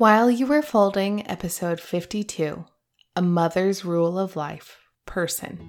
While 0.00 0.30
You 0.30 0.46
Were 0.46 0.62
Folding, 0.62 1.28
episode 1.28 1.78
52 1.78 2.64
A 3.16 3.20
Mother's 3.20 3.84
Rule 3.84 4.18
of 4.18 4.34
Life 4.34 4.78
Person. 5.04 5.60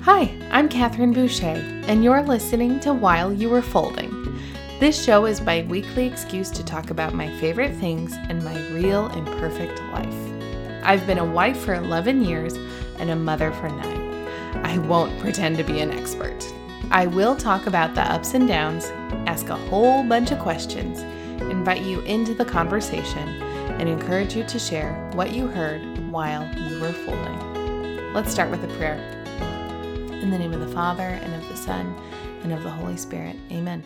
Hi, 0.00 0.34
I'm 0.50 0.70
Catherine 0.70 1.12
Boucher, 1.12 1.44
and 1.88 2.02
you're 2.02 2.22
listening 2.22 2.80
to 2.80 2.94
While 2.94 3.34
You 3.34 3.50
Were 3.50 3.60
Folding. 3.60 4.10
This 4.80 5.04
show 5.04 5.26
is 5.26 5.42
my 5.42 5.66
weekly 5.68 6.06
excuse 6.06 6.50
to 6.52 6.64
talk 6.64 6.88
about 6.88 7.12
my 7.12 7.28
favorite 7.38 7.76
things 7.76 8.14
and 8.30 8.42
my 8.42 8.58
real 8.70 9.08
and 9.08 9.26
perfect 9.38 9.78
life. 9.92 10.82
I've 10.82 11.06
been 11.06 11.18
a 11.18 11.32
wife 11.32 11.58
for 11.58 11.74
11 11.74 12.24
years 12.24 12.54
and 12.98 13.10
a 13.10 13.16
mother 13.16 13.52
for 13.52 13.68
nine. 13.68 14.05
I 14.76 14.78
won't 14.78 15.18
pretend 15.20 15.56
to 15.56 15.64
be 15.64 15.80
an 15.80 15.90
expert. 15.90 16.36
I 16.90 17.06
will 17.06 17.34
talk 17.34 17.66
about 17.66 17.94
the 17.94 18.02
ups 18.02 18.34
and 18.34 18.46
downs, 18.46 18.84
ask 19.26 19.48
a 19.48 19.56
whole 19.56 20.04
bunch 20.04 20.32
of 20.32 20.38
questions, 20.38 21.00
invite 21.40 21.80
you 21.80 22.02
into 22.02 22.34
the 22.34 22.44
conversation, 22.44 23.26
and 23.80 23.88
encourage 23.88 24.36
you 24.36 24.44
to 24.44 24.58
share 24.58 24.92
what 25.14 25.32
you 25.32 25.46
heard 25.46 25.80
while 26.10 26.44
you 26.68 26.78
were 26.78 26.92
folding. 26.92 28.12
Let's 28.12 28.30
start 28.30 28.50
with 28.50 28.64
a 28.64 28.76
prayer. 28.76 28.98
In 30.20 30.28
the 30.28 30.38
name 30.38 30.52
of 30.52 30.60
the 30.60 30.74
Father, 30.74 31.08
and 31.08 31.34
of 31.42 31.48
the 31.48 31.56
Son, 31.56 31.98
and 32.42 32.52
of 32.52 32.62
the 32.62 32.68
Holy 32.68 32.98
Spirit. 32.98 33.36
Amen. 33.50 33.82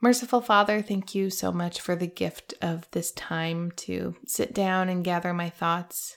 Merciful 0.00 0.40
Father, 0.40 0.82
thank 0.82 1.14
you 1.14 1.30
so 1.30 1.52
much 1.52 1.80
for 1.80 1.94
the 1.94 2.08
gift 2.08 2.54
of 2.60 2.90
this 2.90 3.12
time 3.12 3.70
to 3.76 4.16
sit 4.26 4.52
down 4.52 4.88
and 4.88 5.04
gather 5.04 5.32
my 5.32 5.48
thoughts 5.48 6.16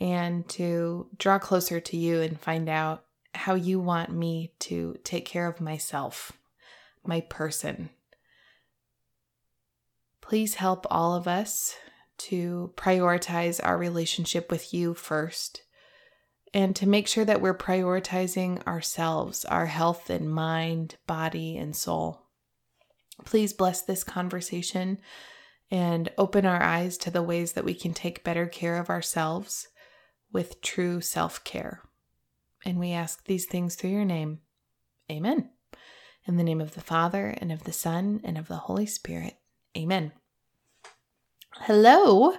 and 0.00 0.48
to 0.48 1.08
draw 1.16 1.38
closer 1.38 1.80
to 1.80 1.96
you 1.96 2.20
and 2.20 2.40
find 2.40 2.68
out 2.68 3.04
how 3.34 3.54
you 3.54 3.80
want 3.80 4.10
me 4.10 4.52
to 4.60 4.96
take 5.04 5.24
care 5.24 5.46
of 5.46 5.60
myself, 5.60 6.32
my 7.04 7.20
person. 7.20 7.90
Please 10.20 10.54
help 10.54 10.86
all 10.90 11.14
of 11.14 11.26
us 11.26 11.74
to 12.18 12.72
prioritize 12.76 13.60
our 13.62 13.78
relationship 13.78 14.50
with 14.50 14.74
you 14.74 14.92
first 14.94 15.62
and 16.52 16.74
to 16.76 16.88
make 16.88 17.06
sure 17.06 17.24
that 17.24 17.40
we're 17.40 17.56
prioritizing 17.56 18.64
ourselves, 18.66 19.44
our 19.44 19.66
health 19.66 20.10
and 20.10 20.30
mind, 20.30 20.96
body, 21.06 21.56
and 21.56 21.76
soul. 21.76 22.22
Please 23.24 23.52
bless 23.52 23.82
this 23.82 24.04
conversation 24.04 24.98
and 25.70 26.10
open 26.16 26.46
our 26.46 26.62
eyes 26.62 26.96
to 26.98 27.10
the 27.10 27.22
ways 27.22 27.52
that 27.52 27.64
we 27.64 27.74
can 27.74 27.92
take 27.92 28.24
better 28.24 28.46
care 28.46 28.78
of 28.78 28.88
ourselves 28.88 29.68
with 30.32 30.60
true 30.60 31.00
self 31.00 31.42
care. 31.44 31.82
And 32.64 32.78
we 32.78 32.92
ask 32.92 33.24
these 33.24 33.46
things 33.46 33.74
through 33.74 33.90
your 33.90 34.04
name. 34.04 34.40
Amen. 35.10 35.50
In 36.26 36.36
the 36.36 36.44
name 36.44 36.60
of 36.60 36.74
the 36.74 36.82
Father, 36.82 37.34
and 37.38 37.50
of 37.50 37.64
the 37.64 37.72
Son, 37.72 38.20
and 38.24 38.36
of 38.36 38.48
the 38.48 38.56
Holy 38.56 38.84
Spirit. 38.86 39.38
Amen. 39.76 40.12
Hello. 41.54 42.34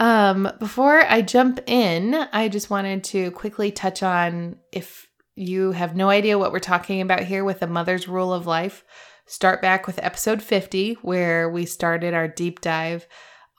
Um, 0.00 0.50
before 0.58 1.04
I 1.04 1.22
jump 1.22 1.60
in, 1.66 2.14
I 2.14 2.48
just 2.48 2.70
wanted 2.70 3.04
to 3.04 3.30
quickly 3.32 3.70
touch 3.70 4.02
on 4.02 4.56
if 4.72 5.08
you 5.34 5.72
have 5.72 5.96
no 5.96 6.08
idea 6.08 6.38
what 6.38 6.52
we're 6.52 6.58
talking 6.58 7.00
about 7.00 7.20
here 7.20 7.44
with 7.44 7.60
the 7.60 7.66
mother's 7.66 8.08
rule 8.08 8.32
of 8.32 8.46
life, 8.46 8.84
start 9.26 9.60
back 9.60 9.86
with 9.86 10.02
episode 10.02 10.42
50, 10.42 10.94
where 11.02 11.50
we 11.50 11.66
started 11.66 12.14
our 12.14 12.28
deep 12.28 12.60
dive 12.60 13.06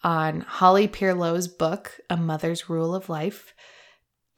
on 0.04 0.42
Holly 0.42 0.88
Pierlot's 0.88 1.48
book, 1.48 2.00
A 2.10 2.18
Mother's 2.18 2.70
Rule 2.70 2.96
of 2.96 3.10
Life. 3.10 3.54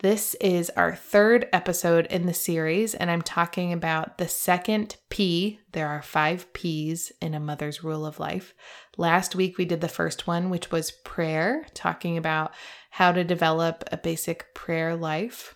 This 0.02 0.34
is 0.42 0.72
our 0.72 0.96
third 0.96 1.48
episode 1.54 2.08
in 2.08 2.26
the 2.26 2.34
series, 2.34 2.96
and 2.96 3.12
I'm 3.12 3.22
talking 3.22 3.72
about 3.72 4.18
the 4.18 4.28
second 4.28 4.98
P. 5.12 5.60
There 5.74 5.88
are 5.88 6.02
five 6.02 6.52
P's 6.54 7.12
in 7.22 7.36
a 7.36 7.40
mother's 7.40 7.84
rule 7.84 8.08
of 8.08 8.20
life. 8.20 8.56
Last 8.98 9.36
week 9.36 9.60
we 9.60 9.66
did 9.66 9.80
the 9.80 9.88
first 9.88 10.26
one, 10.26 10.50
which 10.50 10.72
was 10.72 10.90
prayer, 10.90 11.68
talking 11.76 12.18
about 12.18 12.52
how 12.90 13.12
to 13.12 13.24
develop 13.24 13.84
a 13.92 13.98
basic 13.98 14.56
prayer 14.56 14.96
life 14.96 15.54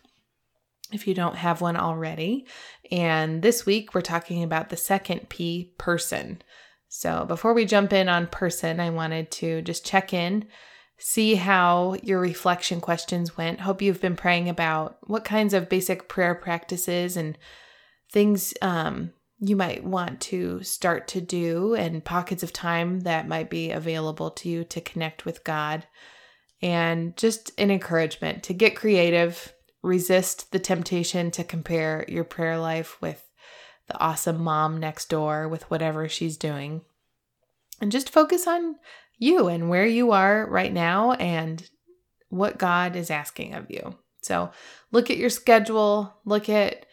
if 0.91 1.07
you 1.07 1.15
don't 1.15 1.37
have 1.37 1.59
one 1.59 1.75
already. 1.75 2.45
And 2.91 3.41
this 3.41 3.65
week 3.65 3.95
we're 3.95 4.01
talking 4.01 4.43
about 4.43 4.69
the 4.69 4.77
second 4.77 5.27
P, 5.27 5.73
person. 5.79 6.43
So 6.87 7.25
before 7.25 7.55
we 7.55 7.65
jump 7.65 7.91
in 7.93 8.07
on 8.07 8.27
person, 8.27 8.79
I 8.79 8.91
wanted 8.91 9.31
to 9.31 9.63
just 9.63 9.83
check 9.83 10.13
in 10.13 10.45
see 10.97 11.35
how 11.35 11.95
your 12.01 12.19
reflection 12.19 12.79
questions 12.81 13.37
went. 13.37 13.61
Hope 13.61 13.81
you've 13.81 14.01
been 14.01 14.15
praying 14.15 14.49
about 14.49 14.97
what 15.01 15.25
kinds 15.25 15.53
of 15.53 15.69
basic 15.69 16.07
prayer 16.07 16.35
practices 16.35 17.17
and 17.17 17.37
things 18.11 18.53
um, 18.61 19.11
you 19.39 19.55
might 19.55 19.83
want 19.83 20.21
to 20.21 20.63
start 20.63 21.07
to 21.09 21.19
do, 21.19 21.75
and 21.75 22.05
pockets 22.05 22.43
of 22.43 22.53
time 22.53 23.01
that 23.01 23.27
might 23.27 23.49
be 23.49 23.71
available 23.71 24.31
to 24.31 24.49
you 24.49 24.63
to 24.63 24.79
connect 24.79 25.25
with 25.25 25.43
God. 25.43 25.85
And 26.61 27.15
just 27.17 27.51
an 27.59 27.69
encouragement 27.69 28.43
to 28.43 28.53
get 28.53 28.77
creative, 28.77 29.53
resist 29.83 30.51
the 30.51 30.59
temptation 30.59 31.29
to 31.31 31.43
compare 31.43 32.05
your 32.07 32.23
prayer 32.23 32.57
life 32.57 32.99
with 33.01 33.21
the 33.87 33.99
awesome 33.99 34.41
mom 34.41 34.79
next 34.79 35.09
door 35.09 35.47
with 35.47 35.69
whatever 35.69 36.07
she's 36.07 36.37
doing. 36.37 36.81
And 37.81 37.91
just 37.91 38.09
focus 38.09 38.47
on 38.47 38.77
you 39.17 39.47
and 39.47 39.69
where 39.69 39.85
you 39.85 40.11
are 40.11 40.47
right 40.49 40.73
now 40.73 41.13
and 41.13 41.67
what 42.29 42.57
God 42.57 42.95
is 42.95 43.09
asking 43.09 43.53
of 43.53 43.69
you. 43.69 43.95
So 44.21 44.51
look 44.91 45.09
at 45.09 45.17
your 45.17 45.29
schedule, 45.29 46.13
look 46.25 46.49
at 46.49 46.85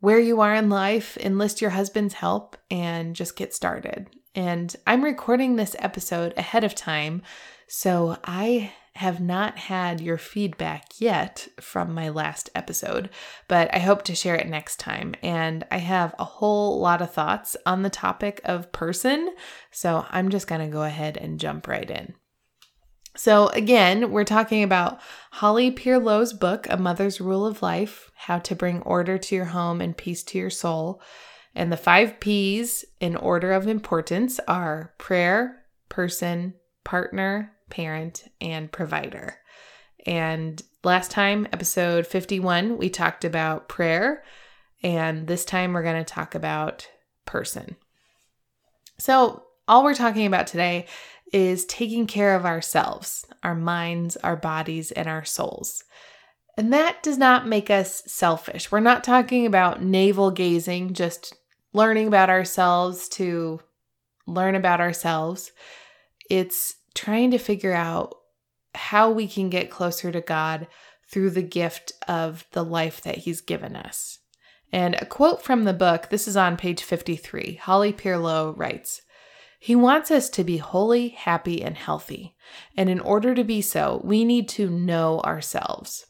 where 0.00 0.20
you 0.20 0.40
are 0.40 0.54
in 0.54 0.68
life, 0.68 1.16
enlist 1.16 1.60
your 1.60 1.70
husband's 1.70 2.14
help, 2.14 2.56
and 2.70 3.16
just 3.16 3.36
get 3.36 3.54
started. 3.54 4.08
And 4.34 4.74
I'm 4.86 5.02
recording 5.02 5.56
this 5.56 5.74
episode 5.78 6.34
ahead 6.36 6.62
of 6.62 6.74
time, 6.74 7.22
so 7.66 8.16
I 8.22 8.72
have 8.98 9.20
not 9.20 9.56
had 9.56 10.00
your 10.00 10.18
feedback 10.18 10.86
yet 10.98 11.46
from 11.60 11.94
my 11.94 12.08
last 12.08 12.50
episode, 12.56 13.08
but 13.46 13.72
I 13.72 13.78
hope 13.78 14.02
to 14.04 14.14
share 14.14 14.34
it 14.34 14.48
next 14.48 14.80
time. 14.80 15.14
And 15.22 15.64
I 15.70 15.78
have 15.78 16.16
a 16.18 16.24
whole 16.24 16.80
lot 16.80 17.00
of 17.00 17.12
thoughts 17.12 17.56
on 17.64 17.82
the 17.82 17.90
topic 17.90 18.40
of 18.44 18.72
person, 18.72 19.32
so 19.70 20.04
I'm 20.10 20.30
just 20.30 20.48
going 20.48 20.62
to 20.62 20.72
go 20.72 20.82
ahead 20.82 21.16
and 21.16 21.38
jump 21.38 21.68
right 21.68 21.88
in. 21.88 22.14
So, 23.14 23.46
again, 23.50 24.10
we're 24.10 24.24
talking 24.24 24.64
about 24.64 25.00
Holly 25.30 25.70
Pierlot's 25.70 26.32
book, 26.32 26.66
A 26.68 26.76
Mother's 26.76 27.20
Rule 27.20 27.46
of 27.46 27.62
Life 27.62 28.10
How 28.16 28.40
to 28.40 28.56
Bring 28.56 28.82
Order 28.82 29.16
to 29.16 29.34
Your 29.36 29.44
Home 29.44 29.80
and 29.80 29.96
Peace 29.96 30.24
to 30.24 30.38
Your 30.38 30.50
Soul. 30.50 31.00
And 31.54 31.70
the 31.70 31.76
five 31.76 32.18
P's 32.18 32.84
in 32.98 33.14
order 33.14 33.52
of 33.52 33.68
importance 33.68 34.40
are 34.48 34.92
prayer, 34.98 35.62
person, 35.88 36.54
partner, 36.82 37.52
parent, 37.70 38.24
and 38.40 38.70
provider. 38.70 39.38
And 40.06 40.62
last 40.84 41.10
time, 41.10 41.46
episode 41.52 42.06
51, 42.06 42.78
we 42.78 42.88
talked 42.88 43.24
about 43.24 43.68
prayer. 43.68 44.22
And 44.82 45.26
this 45.26 45.44
time, 45.44 45.72
we're 45.72 45.82
going 45.82 46.02
to 46.02 46.12
talk 46.12 46.34
about 46.34 46.88
person. 47.24 47.76
So, 48.98 49.44
all 49.66 49.84
we're 49.84 49.94
talking 49.94 50.26
about 50.26 50.46
today 50.46 50.86
is 51.32 51.66
taking 51.66 52.06
care 52.06 52.34
of 52.34 52.46
ourselves, 52.46 53.26
our 53.42 53.54
minds, 53.54 54.16
our 54.18 54.36
bodies, 54.36 54.90
and 54.92 55.08
our 55.08 55.24
souls. 55.24 55.84
And 56.56 56.72
that 56.72 57.02
does 57.02 57.18
not 57.18 57.46
make 57.46 57.70
us 57.70 58.02
selfish. 58.06 58.72
We're 58.72 58.80
not 58.80 59.04
talking 59.04 59.46
about 59.46 59.82
navel 59.82 60.30
gazing, 60.30 60.94
just 60.94 61.34
learning 61.72 62.08
about 62.08 62.30
ourselves 62.30 63.08
to 63.10 63.60
learn 64.26 64.54
about 64.54 64.80
ourselves. 64.80 65.52
It's 66.28 66.74
trying 66.94 67.30
to 67.30 67.38
figure 67.38 67.74
out 67.74 68.14
how 68.74 69.10
we 69.10 69.26
can 69.26 69.50
get 69.50 69.70
closer 69.70 70.12
to 70.12 70.20
God 70.20 70.66
through 71.10 71.30
the 71.30 71.42
gift 71.42 71.92
of 72.06 72.46
the 72.52 72.64
life 72.64 73.00
that 73.02 73.18
He's 73.18 73.40
given 73.40 73.76
us. 73.76 74.18
And 74.72 74.94
a 74.96 75.06
quote 75.06 75.42
from 75.42 75.64
the 75.64 75.72
book, 75.72 76.10
this 76.10 76.28
is 76.28 76.36
on 76.36 76.56
page 76.56 76.82
53. 76.82 77.54
Holly 77.62 77.92
Pierlot 77.92 78.56
writes, 78.58 79.00
He 79.58 79.74
wants 79.74 80.10
us 80.10 80.28
to 80.30 80.44
be 80.44 80.58
holy, 80.58 81.08
happy, 81.08 81.62
and 81.62 81.76
healthy. 81.76 82.36
And 82.76 82.90
in 82.90 83.00
order 83.00 83.34
to 83.34 83.44
be 83.44 83.62
so, 83.62 84.00
we 84.04 84.24
need 84.24 84.48
to 84.50 84.68
know 84.68 85.20
ourselves. 85.20 86.04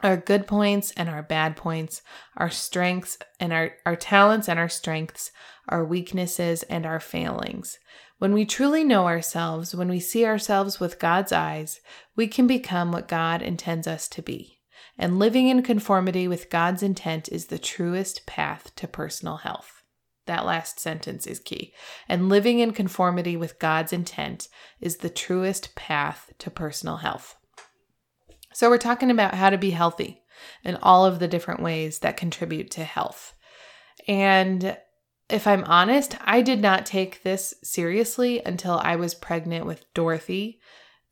Our 0.00 0.16
good 0.16 0.46
points 0.46 0.92
and 0.96 1.08
our 1.08 1.22
bad 1.22 1.56
points, 1.56 2.02
our 2.36 2.50
strengths 2.50 3.18
and 3.40 3.52
our, 3.52 3.72
our 3.84 3.96
talents 3.96 4.48
and 4.48 4.58
our 4.58 4.68
strengths, 4.68 5.32
our 5.68 5.84
weaknesses 5.84 6.62
and 6.64 6.86
our 6.86 7.00
failings. 7.00 7.78
When 8.18 8.32
we 8.32 8.44
truly 8.44 8.82
know 8.82 9.06
ourselves, 9.06 9.74
when 9.74 9.88
we 9.88 10.00
see 10.00 10.24
ourselves 10.24 10.80
with 10.80 10.98
God's 10.98 11.30
eyes, 11.30 11.80
we 12.16 12.26
can 12.26 12.48
become 12.48 12.90
what 12.90 13.06
God 13.06 13.42
intends 13.42 13.86
us 13.86 14.08
to 14.08 14.22
be. 14.22 14.58
And 14.98 15.20
living 15.20 15.46
in 15.48 15.62
conformity 15.62 16.26
with 16.26 16.50
God's 16.50 16.82
intent 16.82 17.28
is 17.28 17.46
the 17.46 17.60
truest 17.60 18.26
path 18.26 18.74
to 18.74 18.88
personal 18.88 19.38
health. 19.38 19.84
That 20.26 20.44
last 20.44 20.80
sentence 20.80 21.26
is 21.26 21.38
key. 21.38 21.72
And 22.08 22.28
living 22.28 22.58
in 22.58 22.72
conformity 22.72 23.36
with 23.36 23.60
God's 23.60 23.92
intent 23.92 24.48
is 24.80 24.96
the 24.96 25.08
truest 25.08 25.76
path 25.76 26.32
to 26.38 26.50
personal 26.50 26.96
health. 26.98 27.36
So, 28.52 28.68
we're 28.68 28.78
talking 28.78 29.10
about 29.10 29.34
how 29.34 29.50
to 29.50 29.58
be 29.58 29.70
healthy. 29.70 30.22
and 30.62 30.78
all 30.82 31.04
of 31.04 31.18
the 31.18 31.26
different 31.26 31.60
ways 31.60 31.98
that 31.98 32.16
contribute 32.16 32.70
to 32.70 32.84
health. 32.84 33.34
And 34.06 34.76
if 35.28 35.46
I'm 35.46 35.64
honest, 35.64 36.16
I 36.22 36.42
did 36.42 36.60
not 36.60 36.86
take 36.86 37.22
this 37.22 37.54
seriously 37.62 38.40
until 38.44 38.78
I 38.82 38.96
was 38.96 39.14
pregnant 39.14 39.66
with 39.66 39.92
Dorothy. 39.92 40.60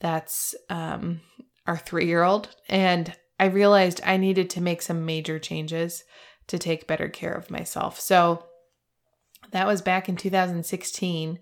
That's 0.01 0.55
um, 0.71 1.21
our 1.67 1.77
three 1.77 2.07
year 2.07 2.23
old. 2.23 2.49
And 2.69 3.15
I 3.39 3.47
realized 3.47 4.01
I 4.05 4.17
needed 4.17 4.49
to 4.51 4.63
make 4.63 4.81
some 4.81 5.05
major 5.05 5.39
changes 5.39 6.05
to 6.47 6.59
take 6.59 6.87
better 6.87 7.09
care 7.09 7.33
of 7.33 7.51
myself. 7.51 8.01
So 8.01 8.47
that 9.51 9.67
was 9.67 9.83
back 9.83 10.09
in 10.09 10.17
2016. 10.17 11.39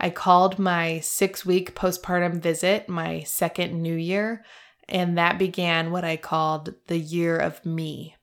I 0.00 0.10
called 0.10 0.58
my 0.58 1.00
six 1.00 1.44
week 1.44 1.74
postpartum 1.74 2.40
visit 2.40 2.88
my 2.88 3.22
second 3.22 3.80
new 3.80 3.94
year, 3.94 4.44
and 4.88 5.18
that 5.18 5.38
began 5.38 5.90
what 5.90 6.04
I 6.04 6.16
called 6.16 6.74
the 6.86 6.98
year 6.98 7.36
of 7.36 7.64
me. 7.64 8.16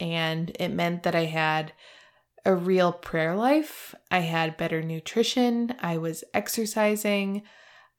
And 0.00 0.54
it 0.58 0.68
meant 0.70 1.04
that 1.04 1.14
I 1.14 1.26
had 1.26 1.72
a 2.44 2.54
real 2.54 2.92
prayer 2.92 3.36
life, 3.36 3.94
I 4.10 4.20
had 4.20 4.56
better 4.56 4.82
nutrition, 4.82 5.74
I 5.80 5.98
was 5.98 6.24
exercising, 6.34 7.42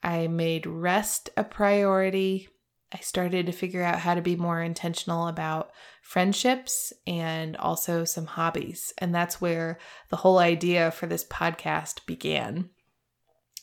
I 0.04 0.28
made 0.28 0.66
rest 0.66 1.30
a 1.38 1.44
priority. 1.44 2.50
I 2.92 3.00
started 3.00 3.48
to 3.48 3.51
figure 3.51 3.81
out 3.81 4.00
how 4.00 4.13
to 4.13 4.22
be 4.22 4.36
more 4.36 4.62
intentional 4.62 5.28
about 5.28 5.72
friendships 6.04 6.94
and 7.07 7.57
also 7.57 8.04
some 8.04 8.28
hobbies. 8.28 8.94
And 9.00 9.16
that's 9.16 9.42
where 9.42 9.80
the 10.10 10.18
whole 10.18 10.38
idea 10.38 10.92
for 10.92 11.07
this 11.07 11.25
podcast 11.25 12.06
began. 12.06 12.69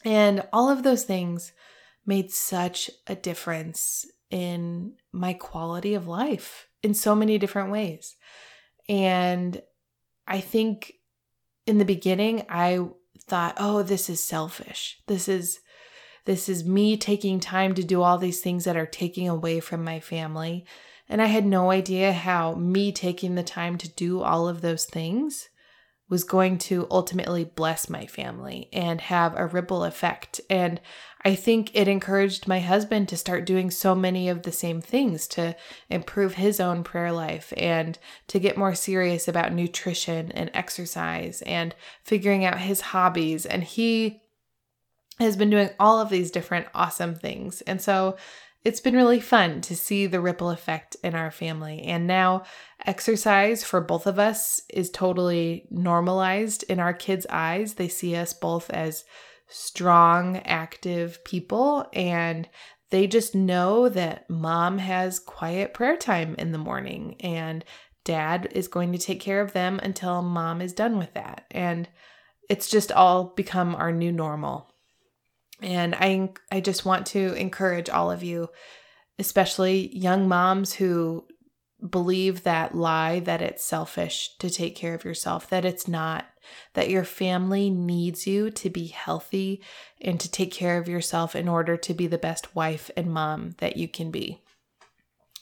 And 0.05 0.43
all 0.53 0.69
of 0.69 0.83
those 0.83 1.05
things 1.05 1.53
made 2.07 2.33
such 2.33 2.91
a 3.07 3.15
difference 3.15 4.07
in 4.31 4.95
my 5.13 5.35
quality 5.35 5.95
of 5.95 6.09
life 6.09 6.67
in 6.83 6.95
so 6.95 7.15
many 7.15 7.39
different 7.39 7.71
ways. 7.71 8.17
And 8.89 9.61
I 10.27 10.41
think 10.41 10.95
in 11.67 11.79
the 11.79 11.85
beginning, 11.85 12.45
I 12.49 12.87
thought, 13.27 13.55
oh, 13.59 13.83
this 13.83 14.09
is 14.09 14.23
selfish. 14.23 14.99
This 15.07 15.29
is 15.29 15.61
this 16.27 16.49
is 16.49 16.65
me 16.65 16.97
taking 16.97 17.41
time 17.41 17.75
to 17.75 17.83
do 17.83 18.03
all 18.03 18.19
these 18.19 18.41
things 18.41 18.65
that 18.65 18.77
are 18.77 18.87
taking 18.87 19.29
away 19.29 19.61
from 19.61 19.83
my 19.83 20.01
family. 20.01 20.67
And 21.09 21.21
I 21.21 21.27
had 21.27 21.47
no 21.47 21.71
idea 21.71 22.13
how 22.13 22.55
me 22.55 22.93
taking 22.93 23.35
the 23.35 23.43
time 23.43 23.79
to 23.79 23.89
do 23.89 24.21
all 24.23 24.49
of 24.49 24.61
those 24.61 24.85
things 24.85 25.49
was 26.11 26.25
going 26.25 26.59
to 26.59 26.87
ultimately 26.91 27.45
bless 27.45 27.89
my 27.89 28.05
family 28.05 28.69
and 28.73 29.01
have 29.01 29.35
a 29.37 29.47
ripple 29.47 29.85
effect. 29.85 30.41
And 30.51 30.81
I 31.25 31.37
think 31.37 31.71
it 31.73 31.87
encouraged 31.87 32.49
my 32.49 32.59
husband 32.59 33.09
to 33.09 33.17
start 33.17 33.47
doing 33.47 33.71
so 33.71 33.95
many 33.95 34.29
of 34.29 34.43
the 34.43 34.53
same 34.53 34.81
things 34.81 35.29
to 35.29 35.55
improve 35.89 36.35
his 36.35 36.59
own 36.59 36.83
prayer 36.83 37.13
life 37.13 37.53
and 37.57 37.97
to 38.27 38.41
get 38.41 38.59
more 38.59 38.75
serious 38.75 39.29
about 39.29 39.53
nutrition 39.53 40.33
and 40.33 40.51
exercise 40.53 41.43
and 41.43 41.75
figuring 42.03 42.45
out 42.45 42.59
his 42.59 42.81
hobbies. 42.81 43.47
And 43.47 43.63
he 43.63 44.21
has 45.21 45.37
been 45.37 45.51
doing 45.51 45.71
all 45.79 46.01
of 46.01 46.11
these 46.11 46.33
different 46.33 46.67
awesome 46.75 47.15
things. 47.15 47.61
And 47.63 47.81
so 47.81 48.17
it's 48.65 48.81
been 48.81 48.95
really 48.95 49.21
fun 49.21 49.61
to 49.63 49.77
see 49.77 50.07
the 50.07 50.21
ripple 50.21 50.51
effect 50.51 50.97
in 51.03 51.15
our 51.15 51.31
family. 51.31 51.83
And 51.83 52.07
now 52.07 52.45
exercise 52.85 53.65
for 53.65 53.81
both 53.81 54.07
of 54.07 54.19
us 54.19 54.61
is 54.69 54.91
totally 54.91 55.67
normalized 55.71 56.63
in 56.65 56.79
our 56.79 56.93
kids' 56.93 57.27
eyes. 57.31 57.75
They 57.75 57.89
see 57.89 58.15
us 58.17 58.33
both 58.33 58.69
as 58.71 59.05
strong, 59.49 60.39
active 60.39 61.25
people 61.25 61.89
and 61.93 62.49
they 62.91 63.07
just 63.07 63.35
know 63.35 63.89
that 63.89 64.29
mom 64.29 64.79
has 64.79 65.21
quiet 65.21 65.73
prayer 65.73 65.97
time 65.97 66.35
in 66.39 66.53
the 66.53 66.59
morning 66.59 67.17
and 67.21 67.65
dad 68.05 68.49
is 68.53 68.69
going 68.69 68.93
to 68.93 68.99
take 68.99 69.21
care 69.21 69.41
of 69.41 69.53
them 69.53 69.79
until 69.83 70.23
mom 70.23 70.61
is 70.61 70.73
done 70.73 70.99
with 70.99 71.15
that. 71.15 71.45
And 71.51 71.89
it's 72.49 72.69
just 72.69 72.91
all 72.91 73.33
become 73.37 73.75
our 73.77 73.93
new 73.93 74.11
normal. 74.11 74.70
And 75.63 75.95
I 75.95 76.31
I 76.51 76.61
just 76.61 76.85
want 76.85 77.07
to 77.09 77.35
encourage 77.35 77.89
all 77.89 78.11
of 78.11 78.23
you, 78.23 78.49
especially 79.19 79.95
young 79.97 80.29
moms 80.29 80.75
who 80.75 81.27
believe 81.89 82.43
that 82.43 82.75
lie 82.75 83.21
that 83.21 83.41
it's 83.41 83.65
selfish 83.65 84.37
to 84.39 84.51
take 84.51 84.77
care 84.77 84.95
of 84.95 85.05
yourself, 85.05 85.49
that 85.49 85.65
it's 85.65 85.89
not, 85.89 86.27
that 86.75 86.91
your 86.91 87.05
family 87.05 87.71
needs 87.71 88.27
you 88.27 88.51
to 88.51 88.69
be 88.69 88.89
healthy 88.89 89.63
and 90.01 90.21
to 90.21 90.31
take 90.31 90.53
care 90.53 90.79
of 90.79 90.89
yourself 90.89 91.35
in 91.35 91.49
order 91.49 91.77
to 91.77 91.95
be 91.95 92.07
the 92.07 92.19
best 92.19 92.55
wife 92.55 92.91
and 92.97 93.13
mom 93.13 93.53
that 93.59 93.77
you 93.77 93.89
can 93.89 94.11
be. 94.11 94.43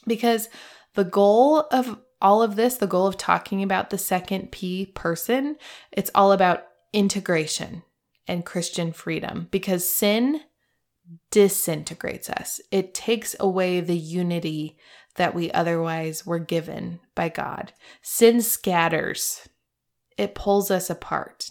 Because 0.07 0.49
the 0.95 1.03
goal 1.03 1.67
of 1.71 1.99
all 2.21 2.41
of 2.41 2.55
this, 2.55 2.77
the 2.77 2.87
goal 2.87 3.07
of 3.07 3.17
talking 3.17 3.63
about 3.63 3.89
the 3.89 3.97
second 3.97 4.51
P 4.51 4.85
person, 4.85 5.57
it's 5.91 6.11
all 6.15 6.31
about 6.31 6.65
integration 6.93 7.83
and 8.29 8.45
Christian 8.45 8.93
freedom 8.93 9.47
because 9.51 9.89
sin 9.89 10.41
disintegrates 11.31 12.29
us. 12.29 12.61
It 12.71 12.93
takes 12.93 13.35
away 13.39 13.81
the 13.81 13.97
unity 13.97 14.77
that 15.15 15.33
we 15.33 15.51
otherwise 15.51 16.25
were 16.25 16.39
given 16.39 16.99
by 17.15 17.29
God. 17.29 17.73
Sin 18.01 18.41
scatters, 18.41 19.49
it 20.17 20.35
pulls 20.35 20.69
us 20.69 20.89
apart. 20.89 21.49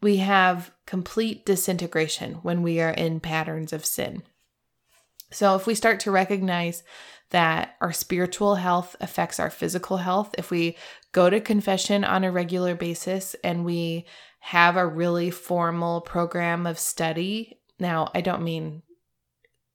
We 0.00 0.18
have 0.18 0.70
complete 0.86 1.44
disintegration 1.44 2.34
when 2.36 2.62
we 2.62 2.80
are 2.80 2.90
in 2.90 3.18
patterns 3.18 3.72
of 3.72 3.84
sin. 3.84 4.22
So, 5.32 5.56
if 5.56 5.66
we 5.66 5.74
start 5.74 5.98
to 6.00 6.12
recognize 6.12 6.84
that 7.30 7.74
our 7.80 7.92
spiritual 7.92 8.54
health 8.54 8.94
affects 9.00 9.40
our 9.40 9.50
physical 9.50 9.96
health, 9.96 10.32
if 10.38 10.52
we 10.52 10.76
go 11.10 11.28
to 11.28 11.40
confession 11.40 12.04
on 12.04 12.22
a 12.22 12.30
regular 12.30 12.76
basis 12.76 13.34
and 13.42 13.64
we 13.64 14.06
have 14.46 14.76
a 14.76 14.86
really 14.86 15.28
formal 15.28 16.00
program 16.00 16.68
of 16.68 16.78
study. 16.78 17.58
Now, 17.80 18.12
I 18.14 18.20
don't 18.20 18.44
mean 18.44 18.82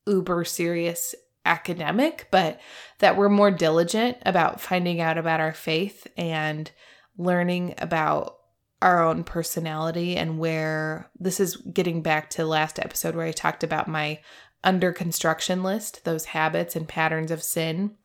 uber 0.06 0.46
serious 0.46 1.14
academic, 1.44 2.26
but 2.30 2.58
that 2.98 3.18
we're 3.18 3.28
more 3.28 3.50
diligent 3.50 4.16
about 4.24 4.62
finding 4.62 4.98
out 4.98 5.18
about 5.18 5.40
our 5.40 5.52
faith 5.52 6.06
and 6.16 6.70
learning 7.18 7.74
about 7.76 8.38
our 8.80 9.04
own 9.04 9.24
personality 9.24 10.16
and 10.16 10.38
where 10.38 11.10
this 11.20 11.38
is 11.38 11.56
getting 11.56 12.00
back 12.00 12.30
to 12.30 12.46
last 12.46 12.78
episode 12.78 13.14
where 13.14 13.26
I 13.26 13.32
talked 13.32 13.62
about 13.62 13.88
my 13.88 14.20
under 14.64 14.90
construction 14.90 15.62
list, 15.62 16.02
those 16.06 16.24
habits 16.24 16.74
and 16.74 16.88
patterns 16.88 17.30
of 17.30 17.42
sin 17.42 17.96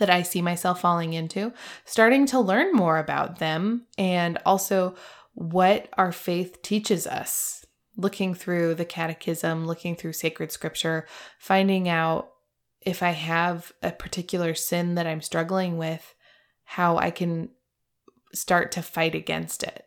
that 0.00 0.10
I 0.10 0.22
see 0.22 0.42
myself 0.42 0.80
falling 0.80 1.12
into, 1.12 1.52
starting 1.84 2.26
to 2.26 2.40
learn 2.40 2.72
more 2.72 2.98
about 2.98 3.38
them 3.38 3.86
and 3.96 4.36
also 4.44 4.96
what 5.36 5.90
our 5.98 6.12
faith 6.12 6.62
teaches 6.62 7.06
us, 7.06 7.66
looking 7.94 8.34
through 8.34 8.74
the 8.74 8.86
catechism, 8.86 9.66
looking 9.66 9.94
through 9.94 10.14
sacred 10.14 10.50
scripture, 10.50 11.06
finding 11.38 11.90
out 11.90 12.30
if 12.80 13.02
I 13.02 13.10
have 13.10 13.70
a 13.82 13.92
particular 13.92 14.54
sin 14.54 14.94
that 14.94 15.06
I'm 15.06 15.20
struggling 15.20 15.76
with, 15.76 16.14
how 16.64 16.96
I 16.96 17.10
can 17.10 17.50
start 18.32 18.72
to 18.72 18.82
fight 18.82 19.14
against 19.14 19.62
it. 19.62 19.84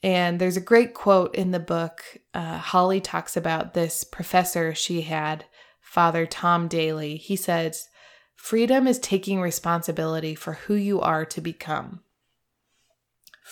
And 0.00 0.40
there's 0.40 0.56
a 0.56 0.60
great 0.60 0.94
quote 0.94 1.34
in 1.34 1.50
the 1.50 1.60
book. 1.60 2.04
Uh, 2.32 2.58
Holly 2.58 3.00
talks 3.00 3.36
about 3.36 3.74
this 3.74 4.04
professor 4.04 4.76
she 4.76 5.02
had, 5.02 5.44
Father 5.80 6.24
Tom 6.24 6.68
Daly. 6.68 7.16
He 7.16 7.34
says, 7.34 7.88
Freedom 8.36 8.86
is 8.86 9.00
taking 9.00 9.40
responsibility 9.40 10.36
for 10.36 10.52
who 10.54 10.74
you 10.74 11.00
are 11.00 11.24
to 11.24 11.40
become. 11.40 12.02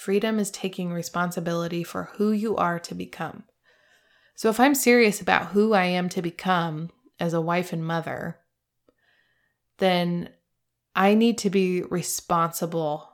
Freedom 0.00 0.38
is 0.38 0.50
taking 0.50 0.94
responsibility 0.94 1.84
for 1.84 2.04
who 2.14 2.32
you 2.32 2.56
are 2.56 2.78
to 2.78 2.94
become. 2.94 3.42
So, 4.34 4.48
if 4.48 4.58
I'm 4.58 4.74
serious 4.74 5.20
about 5.20 5.48
who 5.48 5.74
I 5.74 5.84
am 5.84 6.08
to 6.08 6.22
become 6.22 6.88
as 7.18 7.34
a 7.34 7.40
wife 7.42 7.70
and 7.74 7.86
mother, 7.86 8.38
then 9.76 10.30
I 10.96 11.12
need 11.12 11.36
to 11.38 11.50
be 11.50 11.82
responsible. 11.82 13.10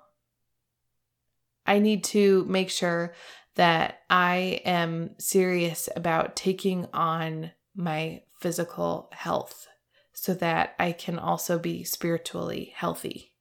I 1.67 1.81
need 1.81 2.05
to 2.05 2.45
make 2.45 2.71
sure 2.71 3.15
that 3.57 4.03
I 4.09 4.61
am 4.65 5.19
serious 5.19 5.89
about 5.97 6.37
taking 6.37 6.87
on 6.95 7.51
my 7.75 8.23
physical 8.39 9.09
health 9.11 9.67
so 10.13 10.35
that 10.35 10.77
I 10.79 10.93
can 10.93 11.19
also 11.19 11.59
be 11.59 11.83
spiritually 11.83 12.73
healthy. 12.77 13.33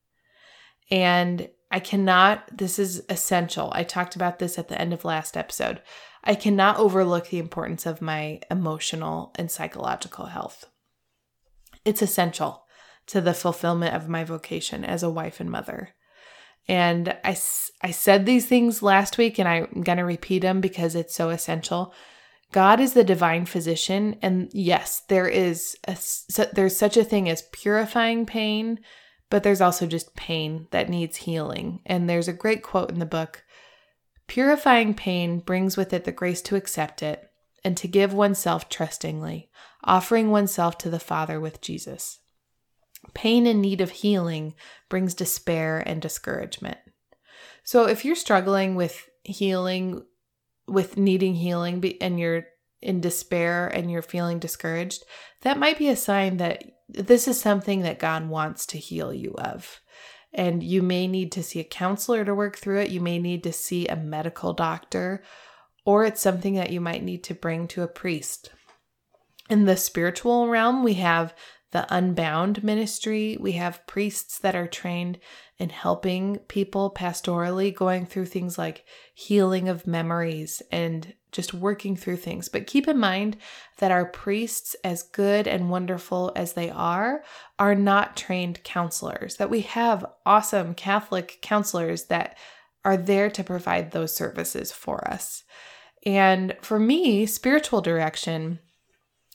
And 0.90 1.50
I 1.72 1.80
cannot, 1.80 2.58
this 2.58 2.80
is 2.80 3.04
essential. 3.10 3.72
I 3.74 3.84
talked 3.84 4.16
about 4.16 4.40
this 4.40 4.58
at 4.58 4.68
the 4.68 4.80
end 4.80 4.94
of 4.94 5.06
last 5.06 5.36
episode. 5.36 5.82
I 6.24 6.36
cannot 6.36 6.78
overlook 6.78 7.30
the 7.30 7.40
importance 7.40 7.86
of 7.86 8.02
my 8.02 8.40
emotional 8.50 9.34
and 9.36 9.50
psychological 9.50 10.28
health. 10.28 10.66
It's 11.84 12.02
essential 12.02 12.66
to 13.08 13.22
the 13.22 13.34
fulfillment 13.34 13.94
of 13.94 14.10
my 14.10 14.24
vocation 14.24 14.84
as 14.84 15.04
a 15.04 15.10
wife 15.10 15.40
and 15.40 15.52
mother. 15.52 15.90
And 16.68 17.16
I, 17.24 17.38
I 17.82 17.92
said 17.92 18.26
these 18.26 18.48
things 18.48 18.82
last 18.82 19.18
week 19.18 19.38
and 19.38 19.48
I'm 19.48 19.84
going 19.84 20.00
to 20.00 20.04
repeat 20.04 20.40
them 20.40 20.62
because 20.62 20.96
it's 20.96 21.14
so 21.14 21.30
essential. 21.30 21.94
God 22.52 22.80
is 22.80 22.94
the 22.94 23.04
divine 23.04 23.46
physician 23.46 24.18
and 24.22 24.50
yes, 24.54 25.04
there 25.10 25.28
is 25.28 25.78
a, 25.88 25.98
there's 26.54 26.78
such 26.78 26.98
a 26.98 27.04
thing 27.04 27.30
as 27.30 27.44
purifying 27.52 28.26
pain, 28.26 28.80
but 29.36 29.44
there's 29.44 29.60
also 29.60 29.86
just 29.86 30.16
pain 30.16 30.66
that 30.72 30.88
needs 30.88 31.18
healing. 31.18 31.82
And 31.86 32.10
there's 32.10 32.30
a 32.30 32.32
great 32.32 32.64
quote 32.64 32.90
in 32.90 33.00
the 33.00 33.06
book 33.06 33.44
Purifying 34.28 34.94
pain 34.94 35.40
brings 35.40 35.76
with 35.76 35.92
it 35.92 36.06
the 36.06 36.14
grace 36.14 36.42
to 36.44 36.56
accept 36.56 37.04
it 37.04 37.30
and 37.62 37.76
to 37.76 37.90
give 37.90 38.14
oneself 38.14 38.70
trustingly, 38.70 39.50
offering 39.84 40.32
oneself 40.32 40.78
to 40.78 40.90
the 40.90 41.02
Father 41.02 41.38
with 41.38 41.60
Jesus. 41.60 42.20
Pain 43.14 43.46
in 43.46 43.60
need 43.60 43.82
of 43.82 43.92
healing 43.92 44.54
brings 44.88 45.14
despair 45.14 45.84
and 45.86 46.02
discouragement. 46.02 46.78
So 47.66 47.90
if 47.90 48.06
you're 48.06 48.16
struggling 48.16 48.76
with 48.76 49.06
healing, 49.24 50.06
with 50.66 50.96
needing 50.96 51.36
healing, 51.36 51.84
and 52.00 52.18
you're 52.18 52.46
in 52.82 53.02
despair 53.02 53.68
and 53.68 53.92
you're 53.92 54.02
feeling 54.02 54.40
discouraged, 54.40 55.04
that 55.42 55.60
might 55.60 55.78
be 55.78 55.90
a 55.90 55.98
sign 55.98 56.38
that 56.38 56.64
this 56.88 57.28
is 57.28 57.40
something 57.40 57.82
that 57.82 58.00
God 58.00 58.30
wants 58.30 58.66
to 58.68 58.78
heal 58.78 59.14
you 59.14 59.34
of. 59.38 59.82
And 60.34 60.62
you 60.62 60.82
may 60.82 61.08
need 61.08 61.32
to 61.34 61.44
see 61.44 61.60
a 61.60 61.66
counselor 61.66 62.26
to 62.26 62.36
work 62.36 62.58
through 62.58 62.82
it. 62.82 62.90
You 62.92 63.02
may 63.02 63.20
need 63.20 63.44
to 63.44 63.54
see 63.54 63.88
a 63.88 63.96
medical 63.96 64.54
doctor, 64.54 65.24
or 65.86 66.04
it's 66.04 66.22
something 66.22 66.56
that 66.56 66.72
you 66.72 66.82
might 66.82 67.04
need 67.04 67.24
to 67.26 67.34
bring 67.34 67.68
to 67.70 67.84
a 67.84 67.88
priest. 67.88 68.52
In 69.50 69.66
the 69.66 69.78
spiritual 69.78 70.50
realm, 70.50 70.84
we 70.84 70.96
have 70.96 71.34
the 71.76 71.94
Unbound 71.94 72.64
ministry. 72.64 73.36
We 73.38 73.52
have 73.52 73.86
priests 73.86 74.40
that 74.40 74.56
are 74.56 74.66
trained 74.66 75.20
in 75.58 75.68
helping 75.68 76.38
people 76.48 76.90
pastorally, 76.90 77.76
going 77.76 78.06
through 78.06 78.28
things 78.28 78.58
like 78.58 78.86
healing 79.14 79.68
of 79.68 79.86
memories 79.86 80.62
and 80.72 81.14
just 81.34 81.54
working 81.54 81.98
through 81.98 82.16
things. 82.16 82.48
But 82.48 82.66
keep 82.66 82.88
in 82.88 82.98
mind 82.98 83.36
that 83.80 83.92
our 83.92 84.06
priests, 84.06 84.78
as 84.86 85.04
good 85.04 85.50
and 85.50 85.70
wonderful 85.70 86.32
as 86.34 86.54
they 86.54 86.70
are, 86.70 87.26
are 87.60 87.76
not 87.76 88.16
trained 88.16 88.64
counselors, 88.64 89.36
that 89.36 89.50
we 89.50 89.60
have 89.60 90.06
awesome 90.26 90.76
Catholic 90.76 91.40
counselors 91.42 92.06
that 92.06 92.38
are 92.86 92.96
there 92.96 93.30
to 93.32 93.44
provide 93.44 93.92
those 93.92 94.16
services 94.16 94.72
for 94.72 95.06
us. 95.06 95.44
And 96.06 96.56
for 96.62 96.80
me, 96.80 97.26
spiritual 97.26 97.82
direction 97.82 98.60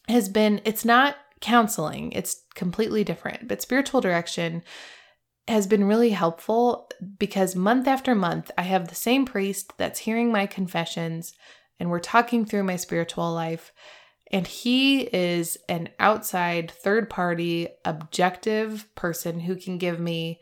has 0.08 0.30
been, 0.30 0.62
it's 0.64 0.86
not 0.86 1.16
counseling, 1.40 2.12
it's 2.12 2.42
completely 2.54 3.04
different, 3.04 3.48
but 3.48 3.62
spiritual 3.62 4.00
direction 4.00 4.62
has 5.48 5.66
been 5.66 5.84
really 5.84 6.10
helpful 6.10 6.88
because 7.18 7.56
month 7.56 7.88
after 7.88 8.14
month, 8.14 8.50
I 8.56 8.62
have 8.62 8.88
the 8.88 8.94
same 8.94 9.24
priest 9.24 9.72
that's 9.78 10.00
hearing 10.00 10.30
my 10.30 10.46
confessions, 10.46 11.34
and 11.78 11.90
we're 11.90 11.98
talking 11.98 12.44
through 12.44 12.64
my 12.64 12.76
spiritual 12.76 13.32
life. 13.32 13.72
And 14.30 14.46
he 14.46 15.00
is 15.00 15.58
an 15.68 15.88
outside, 15.98 16.70
third 16.70 17.10
party, 17.10 17.68
objective 17.84 18.86
person 18.94 19.40
who 19.40 19.56
can 19.56 19.76
give 19.78 19.98
me, 19.98 20.40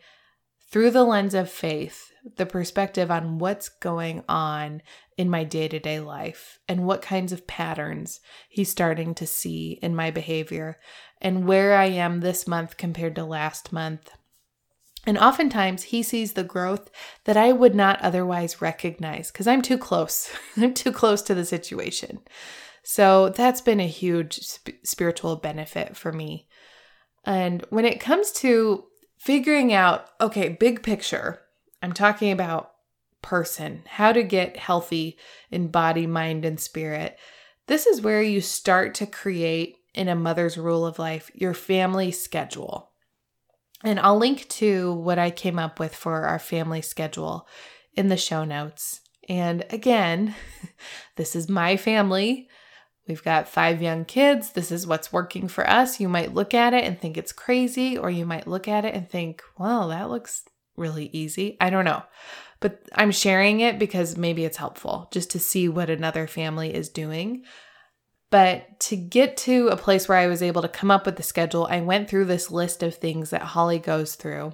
through 0.69 0.91
the 0.91 1.03
lens 1.03 1.33
of 1.33 1.49
faith, 1.49 2.11
the 2.37 2.45
perspective 2.45 3.09
on 3.09 3.39
what's 3.39 3.69
going 3.69 4.23
on 4.29 4.81
in 5.17 5.29
my 5.29 5.43
day 5.43 5.67
to 5.67 5.79
day 5.79 5.99
life 5.99 6.59
and 6.67 6.85
what 6.85 7.01
kinds 7.01 7.31
of 7.31 7.47
patterns 7.47 8.19
he's 8.47 8.69
starting 8.69 9.15
to 9.15 9.25
see 9.25 9.79
in 9.81 9.95
my 9.95 10.11
behavior 10.11 10.77
and 11.21 11.47
where 11.47 11.75
I 11.75 11.85
am 11.85 12.19
this 12.19 12.47
month 12.47 12.77
compared 12.77 13.15
to 13.15 13.25
last 13.25 13.73
month. 13.73 14.11
And 15.05 15.17
oftentimes 15.17 15.83
he 15.83 16.03
sees 16.03 16.33
the 16.33 16.43
growth 16.43 16.89
that 17.25 17.37
I 17.37 17.51
would 17.51 17.73
not 17.73 18.01
otherwise 18.01 18.61
recognize 18.61 19.31
because 19.31 19.47
I'm 19.47 19.61
too 19.61 19.77
close. 19.77 20.31
I'm 20.57 20.73
too 20.73 20.91
close 20.91 21.21
to 21.23 21.33
the 21.33 21.45
situation. 21.45 22.19
So 22.83 23.29
that's 23.29 23.61
been 23.61 23.79
a 23.79 23.87
huge 23.87 24.39
sp- 24.39 24.83
spiritual 24.83 25.35
benefit 25.37 25.97
for 25.97 26.11
me. 26.11 26.47
And 27.25 27.65
when 27.69 27.85
it 27.85 27.99
comes 27.99 28.31
to 28.33 28.85
figuring 29.19 29.71
out, 29.71 30.07
okay, 30.19 30.49
big 30.49 30.81
picture, 30.81 31.41
I'm 31.81 31.93
talking 31.93 32.31
about 32.31 32.71
person, 33.21 33.83
how 33.85 34.11
to 34.11 34.23
get 34.23 34.57
healthy 34.57 35.17
in 35.51 35.67
body, 35.67 36.07
mind, 36.07 36.45
and 36.45 36.59
spirit. 36.59 37.17
This 37.67 37.85
is 37.85 38.01
where 38.01 38.23
you 38.23 38.41
start 38.41 38.95
to 38.95 39.05
create, 39.05 39.75
in 39.93 40.07
a 40.07 40.15
mother's 40.15 40.57
rule 40.57 40.85
of 40.85 40.99
life, 40.99 41.31
your 41.33 41.53
family 41.53 42.11
schedule. 42.11 42.91
And 43.83 43.99
I'll 43.99 44.17
link 44.17 44.47
to 44.49 44.93
what 44.93 45.19
I 45.19 45.31
came 45.31 45.57
up 45.57 45.79
with 45.79 45.95
for 45.95 46.25
our 46.25 46.39
family 46.39 46.81
schedule 46.81 47.47
in 47.95 48.07
the 48.07 48.17
show 48.17 48.43
notes. 48.43 49.01
And 49.27 49.65
again, 49.71 50.35
this 51.15 51.35
is 51.35 51.49
my 51.49 51.75
family. 51.77 52.49
We've 53.09 53.23
got 53.23 53.49
five 53.49 53.81
young 53.81 54.05
kids. 54.05 54.51
This 54.51 54.71
is 54.71 54.85
what's 54.85 55.11
working 55.11 55.47
for 55.47 55.67
us. 55.67 55.99
You 55.99 56.07
might 56.07 56.35
look 56.35 56.53
at 56.53 56.75
it 56.75 56.83
and 56.83 56.97
think 56.97 57.17
it's 57.17 57.33
crazy, 57.33 57.97
or 57.97 58.11
you 58.11 58.23
might 58.23 58.47
look 58.47 58.67
at 58.67 58.85
it 58.85 58.93
and 58.93 59.09
think, 59.09 59.41
well, 59.57 59.89
that 59.89 60.11
looks 60.11 60.43
really 60.77 61.09
easy. 61.11 61.57
I 61.59 61.71
don't 61.71 61.85
know. 61.85 62.03
But 62.59 62.81
I'm 62.93 63.11
sharing 63.11 63.61
it 63.61 63.79
because 63.79 64.15
maybe 64.15 64.45
it's 64.45 64.57
helpful 64.57 65.09
just 65.11 65.31
to 65.31 65.39
see 65.39 65.67
what 65.67 65.89
another 65.89 66.27
family 66.27 66.73
is 66.73 66.87
doing. 66.87 67.43
But 68.29 68.79
to 68.81 68.95
get 68.95 69.37
to 69.37 69.69
a 69.69 69.77
place 69.77 70.07
where 70.07 70.19
I 70.19 70.27
was 70.27 70.43
able 70.43 70.61
to 70.61 70.67
come 70.67 70.91
up 70.91 71.07
with 71.07 71.15
the 71.15 71.23
schedule, 71.23 71.67
I 71.69 71.81
went 71.81 72.09
through 72.09 72.25
this 72.25 72.51
list 72.51 72.83
of 72.83 72.93
things 72.93 73.31
that 73.31 73.41
Holly 73.41 73.79
goes 73.79 74.13
through. 74.13 74.53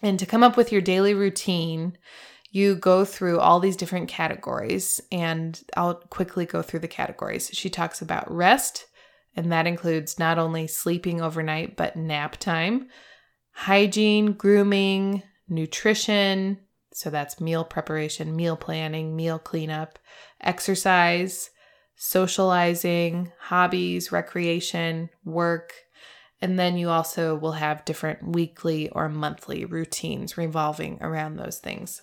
And 0.00 0.18
to 0.18 0.26
come 0.26 0.42
up 0.42 0.56
with 0.56 0.72
your 0.72 0.80
daily 0.80 1.12
routine, 1.12 1.98
you 2.50 2.74
go 2.74 3.04
through 3.04 3.40
all 3.40 3.60
these 3.60 3.76
different 3.76 4.08
categories, 4.08 5.00
and 5.12 5.60
I'll 5.76 5.94
quickly 5.94 6.46
go 6.46 6.62
through 6.62 6.80
the 6.80 6.88
categories. 6.88 7.50
She 7.52 7.70
talks 7.70 8.00
about 8.00 8.30
rest, 8.30 8.86
and 9.36 9.52
that 9.52 9.66
includes 9.66 10.18
not 10.18 10.38
only 10.38 10.66
sleeping 10.66 11.20
overnight, 11.20 11.76
but 11.76 11.96
nap 11.96 12.38
time, 12.38 12.88
hygiene, 13.52 14.32
grooming, 14.32 15.22
nutrition. 15.48 16.58
So 16.92 17.10
that's 17.10 17.40
meal 17.40 17.64
preparation, 17.64 18.34
meal 18.34 18.56
planning, 18.56 19.14
meal 19.14 19.38
cleanup, 19.38 19.98
exercise 20.40 21.50
socializing, 21.98 23.32
hobbies, 23.40 24.12
recreation, 24.12 25.10
work. 25.24 25.74
And 26.40 26.58
then 26.58 26.78
you 26.78 26.88
also 26.88 27.34
will 27.34 27.52
have 27.52 27.84
different 27.84 28.22
weekly 28.22 28.88
or 28.90 29.08
monthly 29.08 29.64
routines 29.64 30.38
revolving 30.38 30.98
around 31.02 31.36
those 31.36 31.58
things. 31.58 32.02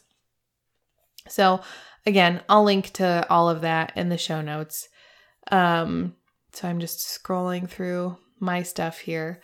So, 1.27 1.61
again, 2.05 2.41
I'll 2.49 2.63
link 2.63 2.91
to 2.93 3.25
all 3.29 3.49
of 3.49 3.61
that 3.61 3.93
in 3.95 4.09
the 4.09 4.17
show 4.17 4.41
notes. 4.41 4.87
Um, 5.51 6.15
so 6.53 6.67
I'm 6.67 6.79
just 6.79 6.99
scrolling 6.99 7.69
through 7.69 8.17
my 8.39 8.63
stuff 8.63 8.99
here. 8.99 9.41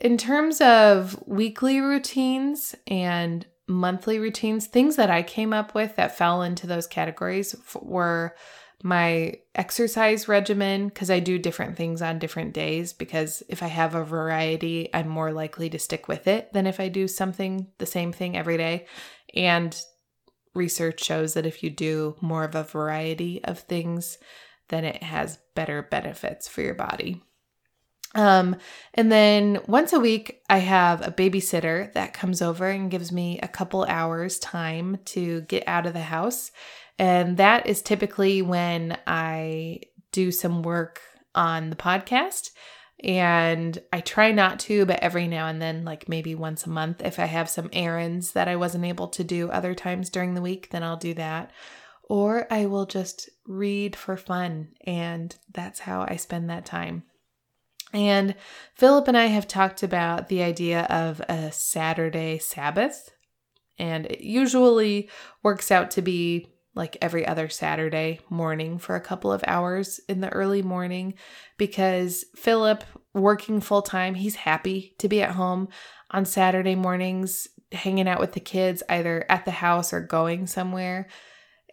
In 0.00 0.16
terms 0.16 0.60
of 0.60 1.22
weekly 1.26 1.80
routines 1.80 2.74
and 2.86 3.46
monthly 3.66 4.18
routines, 4.18 4.66
things 4.66 4.96
that 4.96 5.10
I 5.10 5.22
came 5.22 5.52
up 5.52 5.74
with 5.74 5.96
that 5.96 6.16
fell 6.16 6.42
into 6.42 6.66
those 6.66 6.86
categories 6.86 7.54
were 7.82 8.34
my 8.82 9.34
exercise 9.56 10.28
regimen 10.28 10.86
because 10.88 11.10
I 11.10 11.18
do 11.18 11.36
different 11.36 11.76
things 11.76 12.00
on 12.00 12.20
different 12.20 12.54
days. 12.54 12.92
Because 12.92 13.42
if 13.48 13.62
I 13.62 13.66
have 13.66 13.94
a 13.94 14.04
variety, 14.04 14.88
I'm 14.94 15.08
more 15.08 15.32
likely 15.32 15.68
to 15.70 15.78
stick 15.78 16.06
with 16.06 16.28
it 16.28 16.52
than 16.52 16.66
if 16.66 16.78
I 16.78 16.88
do 16.88 17.08
something 17.08 17.66
the 17.78 17.86
same 17.86 18.12
thing 18.12 18.36
every 18.36 18.56
day. 18.56 18.86
And 19.34 19.78
research 20.58 21.02
shows 21.02 21.34
that 21.34 21.46
if 21.46 21.62
you 21.62 21.70
do 21.70 22.16
more 22.20 22.44
of 22.44 22.54
a 22.54 22.64
variety 22.64 23.42
of 23.44 23.60
things, 23.60 24.18
then 24.68 24.84
it 24.84 25.02
has 25.02 25.38
better 25.54 25.82
benefits 25.82 26.46
for 26.46 26.60
your 26.60 26.74
body. 26.74 27.22
Um, 28.14 28.56
and 28.94 29.10
then 29.10 29.60
once 29.66 29.92
a 29.92 30.00
week, 30.00 30.42
I 30.50 30.58
have 30.58 31.06
a 31.06 31.10
babysitter 31.10 31.92
that 31.94 32.14
comes 32.14 32.42
over 32.42 32.68
and 32.68 32.90
gives 32.90 33.12
me 33.12 33.38
a 33.40 33.48
couple 33.48 33.84
hours 33.84 34.38
time 34.38 34.98
to 35.06 35.42
get 35.42 35.64
out 35.66 35.86
of 35.86 35.94
the 35.94 36.00
house 36.00 36.50
and 36.98 37.36
that 37.36 37.66
is 37.66 37.80
typically 37.80 38.42
when 38.42 38.98
I 39.06 39.80
do 40.12 40.32
some 40.32 40.62
work 40.62 41.00
on 41.34 41.70
the 41.70 41.76
podcast. 41.76 42.50
And 43.04 43.80
I 43.92 44.00
try 44.00 44.32
not 44.32 44.58
to, 44.60 44.84
but 44.84 45.00
every 45.00 45.28
now 45.28 45.46
and 45.46 45.62
then, 45.62 45.84
like 45.84 46.08
maybe 46.08 46.34
once 46.34 46.66
a 46.66 46.70
month, 46.70 47.00
if 47.02 47.18
I 47.18 47.26
have 47.26 47.48
some 47.48 47.70
errands 47.72 48.32
that 48.32 48.48
I 48.48 48.56
wasn't 48.56 48.84
able 48.84 49.08
to 49.08 49.22
do 49.22 49.50
other 49.50 49.74
times 49.74 50.10
during 50.10 50.34
the 50.34 50.42
week, 50.42 50.70
then 50.70 50.82
I'll 50.82 50.96
do 50.96 51.14
that. 51.14 51.52
Or 52.02 52.52
I 52.52 52.66
will 52.66 52.86
just 52.86 53.28
read 53.46 53.94
for 53.94 54.16
fun. 54.16 54.70
And 54.84 55.34
that's 55.52 55.80
how 55.80 56.06
I 56.08 56.16
spend 56.16 56.50
that 56.50 56.66
time. 56.66 57.04
And 57.92 58.34
Philip 58.74 59.06
and 59.08 59.16
I 59.16 59.26
have 59.26 59.46
talked 59.46 59.82
about 59.82 60.28
the 60.28 60.42
idea 60.42 60.82
of 60.90 61.20
a 61.28 61.52
Saturday 61.52 62.38
Sabbath. 62.38 63.10
And 63.78 64.06
it 64.06 64.22
usually 64.22 65.08
works 65.42 65.70
out 65.70 65.92
to 65.92 66.02
be 66.02 66.48
like 66.78 66.96
every 67.02 67.26
other 67.26 67.48
Saturday 67.48 68.20
morning 68.30 68.78
for 68.78 68.94
a 68.94 69.00
couple 69.00 69.32
of 69.32 69.44
hours 69.46 70.00
in 70.08 70.20
the 70.20 70.30
early 70.30 70.62
morning 70.62 71.14
because 71.58 72.24
Philip, 72.36 72.84
working 73.12 73.60
full 73.60 73.82
time, 73.82 74.14
he's 74.14 74.36
happy 74.36 74.94
to 74.98 75.08
be 75.08 75.20
at 75.20 75.32
home 75.32 75.68
on 76.10 76.24
Saturday 76.24 76.76
mornings, 76.76 77.48
hanging 77.72 78.08
out 78.08 78.20
with 78.20 78.32
the 78.32 78.40
kids, 78.40 78.82
either 78.88 79.26
at 79.28 79.44
the 79.44 79.50
house 79.50 79.92
or 79.92 80.00
going 80.00 80.46
somewhere. 80.46 81.08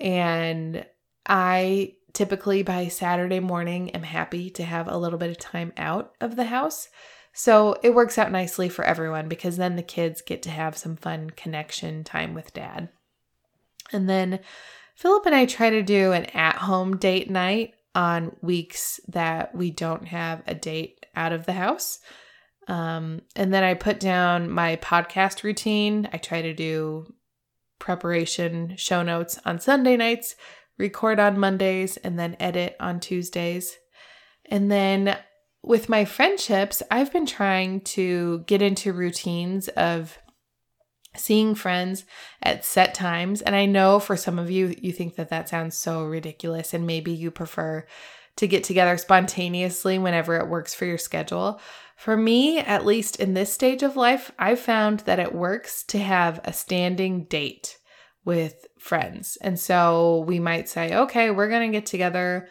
And 0.02 0.86
I 1.26 1.94
typically 2.14 2.64
by 2.64 2.88
Saturday 2.88 3.40
morning 3.40 3.92
am 3.92 4.04
happy 4.04 4.50
to 4.50 4.64
have 4.64 4.88
a 4.88 4.98
little 4.98 5.20
bit 5.20 5.30
of 5.30 5.38
time 5.38 5.72
out 5.78 6.14
of 6.20 6.36
the 6.36 6.46
house. 6.46 6.90
So 7.32 7.76
it 7.84 7.94
works 7.94 8.18
out 8.18 8.32
nicely 8.32 8.70
for 8.70 8.84
everyone 8.84 9.28
because 9.28 9.58
then 9.58 9.76
the 9.76 9.84
kids 9.84 10.22
get 10.22 10.42
to 10.44 10.50
have 10.50 10.78
some 10.78 10.96
fun 10.96 11.30
connection 11.30 12.04
time 12.04 12.34
with 12.34 12.54
dad. 12.54 12.90
And 13.92 14.10
then 14.10 14.40
Philip 14.96 15.26
and 15.26 15.36
I 15.36 15.46
try 15.46 15.70
to 15.70 15.84
do 15.84 16.14
an 16.14 16.26
at 16.26 16.56
home 16.56 16.98
date 16.98 17.30
night 17.30 17.74
on 17.94 18.36
weeks 18.42 19.00
that 19.10 19.54
we 19.54 19.72
don't 19.72 20.08
have 20.08 20.42
a 20.48 20.56
date 20.56 21.06
out 21.16 21.32
of 21.32 21.46
the 21.46 21.54
house. 21.54 22.00
Um, 22.68 23.22
and 23.36 23.54
then 23.54 23.64
I 23.64 23.74
put 23.74 24.00
down 24.00 24.50
my 24.50 24.78
podcast 24.78 25.44
routine. 25.44 26.10
I 26.12 26.18
try 26.18 26.42
to 26.42 26.54
do 26.54 27.14
preparation 27.80 28.76
show 28.78 29.04
notes 29.04 29.40
on 29.46 29.60
Sunday 29.60 29.98
nights, 29.98 30.36
record 30.78 31.20
on 31.20 31.40
Mondays, 31.40 31.98
and 31.98 32.18
then 32.18 32.36
edit 32.40 32.76
on 32.80 33.00
Tuesdays. 33.00 33.78
And 34.50 34.72
then 34.72 35.18
with 35.62 35.90
my 35.90 36.06
friendships, 36.06 36.82
I've 36.90 37.12
been 37.12 37.26
trying 37.26 37.82
to 37.82 38.44
get 38.48 38.62
into 38.62 38.94
routines 38.94 39.68
of 39.70 40.18
seeing 41.16 41.56
friends 41.56 42.06
at 42.42 42.66
set 42.66 42.94
times. 42.94 43.42
And 43.42 43.56
I 43.56 43.66
know 43.66 44.00
for 44.00 44.16
some 44.18 44.40
of 44.40 44.52
you, 44.52 44.76
you 44.80 44.92
think 44.92 45.16
that 45.16 45.30
that 45.30 45.50
sounds 45.50 45.78
so 45.78 46.04
ridiculous, 46.04 46.74
and 46.74 46.86
maybe 46.86 47.12
you 47.12 47.32
prefer 47.32 47.86
to 48.38 48.48
get 48.48 48.64
together 48.64 48.98
spontaneously 48.98 49.98
whenever 49.98 50.36
it 50.36 50.48
works 50.48 50.74
for 50.74 50.86
your 50.86 50.98
schedule. 50.98 51.60
For 51.96 52.18
me, 52.18 52.60
at 52.60 52.86
least 52.86 53.16
in 53.18 53.34
this 53.34 53.54
stage 53.54 53.82
of 53.82 53.96
life, 53.96 54.32
I've 54.38 54.60
found 54.60 55.02
that 55.02 55.20
it 55.20 55.34
works 55.34 55.84
to 55.86 56.00
have 56.00 56.42
a 56.44 56.52
standing 56.52 57.24
date 57.26 57.78
with 58.26 58.66
friends. 58.78 59.38
And 59.40 59.58
so 59.58 60.26
we 60.28 60.40
might 60.40 60.68
say, 60.68 60.94
okay, 60.96 61.32
we're 61.32 61.50
going 61.50 61.72
to 61.72 61.78
get 61.78 61.86
together 61.86 62.50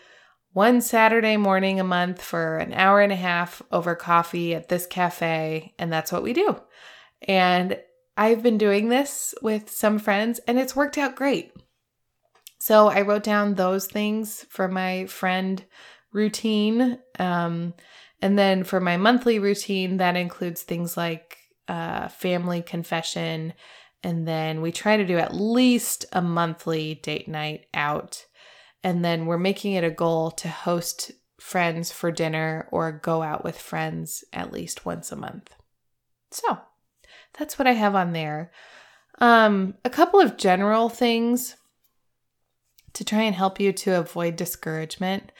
one 0.52 0.80
Saturday 0.80 1.36
morning 1.36 1.80
a 1.80 1.84
month 1.84 2.22
for 2.22 2.58
an 2.58 2.72
hour 2.72 3.00
and 3.00 3.12
a 3.12 3.16
half 3.16 3.60
over 3.70 3.94
coffee 3.94 4.54
at 4.54 4.68
this 4.68 4.86
cafe. 4.86 5.74
And 5.78 5.92
that's 5.92 6.12
what 6.12 6.22
we 6.22 6.32
do. 6.32 6.56
And 7.26 7.78
I've 8.16 8.42
been 8.42 8.58
doing 8.58 8.88
this 8.88 9.34
with 9.42 9.70
some 9.70 9.98
friends 9.98 10.40
and 10.46 10.58
it's 10.58 10.76
worked 10.76 10.98
out 10.98 11.16
great. 11.16 11.52
So 12.60 12.88
I 12.88 13.02
wrote 13.02 13.24
down 13.24 13.54
those 13.54 13.86
things 13.86 14.46
for 14.48 14.68
my 14.68 15.06
friend 15.06 15.64
routine. 16.12 16.98
Um, 17.18 17.74
and 18.22 18.38
then 18.38 18.64
for 18.64 18.80
my 18.80 18.96
monthly 18.96 19.38
routine, 19.38 19.98
that 19.98 20.16
includes 20.16 20.62
things 20.62 20.96
like 20.96 21.38
uh, 21.68 22.08
family 22.08 22.62
confession. 22.62 23.52
And 24.02 24.26
then 24.26 24.62
we 24.62 24.72
try 24.72 24.96
to 24.96 25.04
do 25.04 25.18
at 25.18 25.34
least 25.34 26.06
a 26.12 26.22
monthly 26.22 26.94
date 27.02 27.28
night 27.28 27.66
out. 27.74 28.24
And 28.82 29.04
then 29.04 29.26
we're 29.26 29.38
making 29.38 29.72
it 29.72 29.84
a 29.84 29.90
goal 29.90 30.30
to 30.32 30.48
host 30.48 31.10
friends 31.40 31.90
for 31.92 32.10
dinner 32.10 32.68
or 32.70 32.92
go 32.92 33.22
out 33.22 33.44
with 33.44 33.58
friends 33.58 34.24
at 34.32 34.52
least 34.52 34.86
once 34.86 35.12
a 35.12 35.16
month. 35.16 35.54
So 36.30 36.60
that's 37.38 37.58
what 37.58 37.66
I 37.66 37.72
have 37.72 37.94
on 37.94 38.12
there. 38.12 38.50
Um, 39.20 39.74
a 39.84 39.90
couple 39.90 40.20
of 40.20 40.36
general 40.36 40.88
things 40.88 41.56
to 42.94 43.04
try 43.04 43.22
and 43.22 43.34
help 43.34 43.60
you 43.60 43.72
to 43.72 43.98
avoid 43.98 44.36
discouragement. 44.36 45.32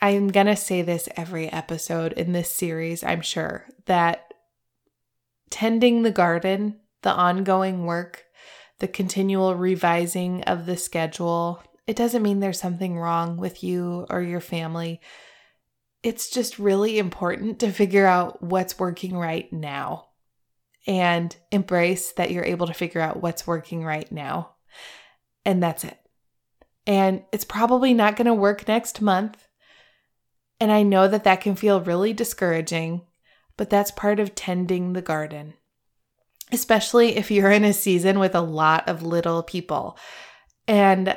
I'm 0.00 0.28
going 0.28 0.46
to 0.46 0.56
say 0.56 0.82
this 0.82 1.08
every 1.16 1.50
episode 1.50 2.12
in 2.12 2.32
this 2.32 2.50
series, 2.50 3.04
I'm 3.04 3.20
sure, 3.20 3.66
that 3.86 4.34
tending 5.50 6.02
the 6.02 6.10
garden, 6.10 6.80
the 7.02 7.12
ongoing 7.12 7.84
work, 7.84 8.24
the 8.80 8.88
continual 8.88 9.54
revising 9.54 10.42
of 10.44 10.66
the 10.66 10.76
schedule, 10.76 11.62
it 11.86 11.94
doesn't 11.94 12.22
mean 12.22 12.40
there's 12.40 12.60
something 12.60 12.98
wrong 12.98 13.36
with 13.36 13.62
you 13.62 14.06
or 14.10 14.20
your 14.22 14.40
family. 14.40 15.00
It's 16.02 16.30
just 16.30 16.58
really 16.58 16.98
important 16.98 17.60
to 17.60 17.70
figure 17.70 18.06
out 18.06 18.42
what's 18.42 18.80
working 18.80 19.16
right 19.16 19.52
now 19.52 20.08
and 20.86 21.34
embrace 21.50 22.12
that 22.12 22.30
you're 22.30 22.44
able 22.44 22.66
to 22.66 22.74
figure 22.74 23.00
out 23.00 23.22
what's 23.22 23.46
working 23.46 23.84
right 23.84 24.10
now. 24.10 24.54
And 25.44 25.62
that's 25.62 25.84
it. 25.84 25.98
And 26.86 27.22
it's 27.32 27.44
probably 27.44 27.94
not 27.94 28.16
going 28.16 28.26
to 28.26 28.34
work 28.34 28.66
next 28.66 29.00
month. 29.00 29.48
And 30.58 30.72
I 30.72 30.82
know 30.82 31.08
that 31.08 31.24
that 31.24 31.40
can 31.40 31.54
feel 31.54 31.80
really 31.80 32.12
discouraging, 32.12 33.02
but 33.56 33.70
that's 33.70 33.90
part 33.90 34.20
of 34.20 34.34
tending 34.34 34.92
the 34.92 35.02
garden, 35.02 35.54
especially 36.50 37.16
if 37.16 37.30
you're 37.30 37.50
in 37.50 37.64
a 37.64 37.72
season 37.72 38.18
with 38.18 38.34
a 38.34 38.40
lot 38.40 38.88
of 38.88 39.02
little 39.02 39.42
people. 39.42 39.98
And 40.66 41.16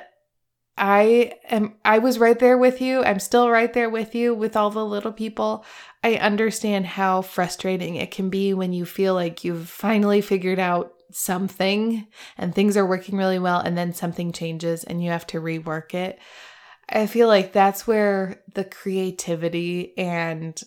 I 0.77 1.33
am 1.49 1.75
I 1.85 1.99
was 1.99 2.19
right 2.19 2.37
there 2.37 2.57
with 2.57 2.81
you. 2.81 3.03
I'm 3.03 3.19
still 3.19 3.49
right 3.49 3.71
there 3.71 3.89
with 3.89 4.13
you 4.13 4.33
with 4.33 4.57
all 4.57 4.69
the 4.69 4.85
little 4.85 5.13
people. 5.13 5.65
I 6.03 6.15
understand 6.15 6.85
how 6.85 7.21
frustrating 7.21 7.95
it 7.95 8.11
can 8.11 8.29
be 8.29 8.53
when 8.53 8.73
you 8.73 8.85
feel 8.85 9.13
like 9.13 9.43
you've 9.43 9.69
finally 9.69 10.21
figured 10.21 10.59
out 10.59 10.93
something 11.11 12.07
and 12.37 12.53
things 12.53 12.75
are 12.75 12.85
working 12.85 13.17
really 13.17 13.39
well 13.39 13.59
and 13.59 13.77
then 13.77 13.93
something 13.93 14.33
changes 14.33 14.83
and 14.83 15.01
you 15.01 15.11
have 15.11 15.25
to 15.27 15.39
rework 15.39 15.93
it. 15.93 16.19
I 16.89 17.07
feel 17.07 17.27
like 17.27 17.53
that's 17.53 17.87
where 17.87 18.41
the 18.53 18.65
creativity 18.65 19.97
and 19.97 20.61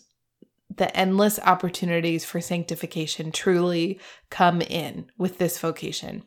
the 0.74 0.94
endless 0.96 1.38
opportunities 1.40 2.24
for 2.24 2.40
sanctification 2.40 3.30
truly 3.30 4.00
come 4.30 4.62
in 4.62 5.10
with 5.18 5.38
this 5.38 5.58
vocation. 5.58 6.24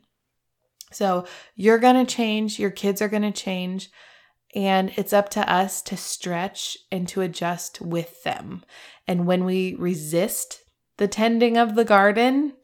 So 0.92 1.26
you're 1.54 1.78
going 1.78 2.04
to 2.04 2.14
change, 2.14 2.58
your 2.58 2.70
kids 2.70 3.02
are 3.02 3.08
going 3.08 3.22
to 3.22 3.32
change, 3.32 3.90
and 4.54 4.92
it's 4.96 5.12
up 5.12 5.28
to 5.30 5.52
us 5.52 5.82
to 5.82 5.96
stretch 5.96 6.76
and 6.90 7.08
to 7.08 7.22
adjust 7.22 7.80
with 7.80 8.22
them. 8.22 8.64
And 9.06 9.26
when 9.26 9.44
we 9.44 9.74
resist 9.74 10.62
the 10.98 11.08
tending 11.08 11.56
of 11.56 11.74
the 11.74 11.84
garden, 11.84 12.54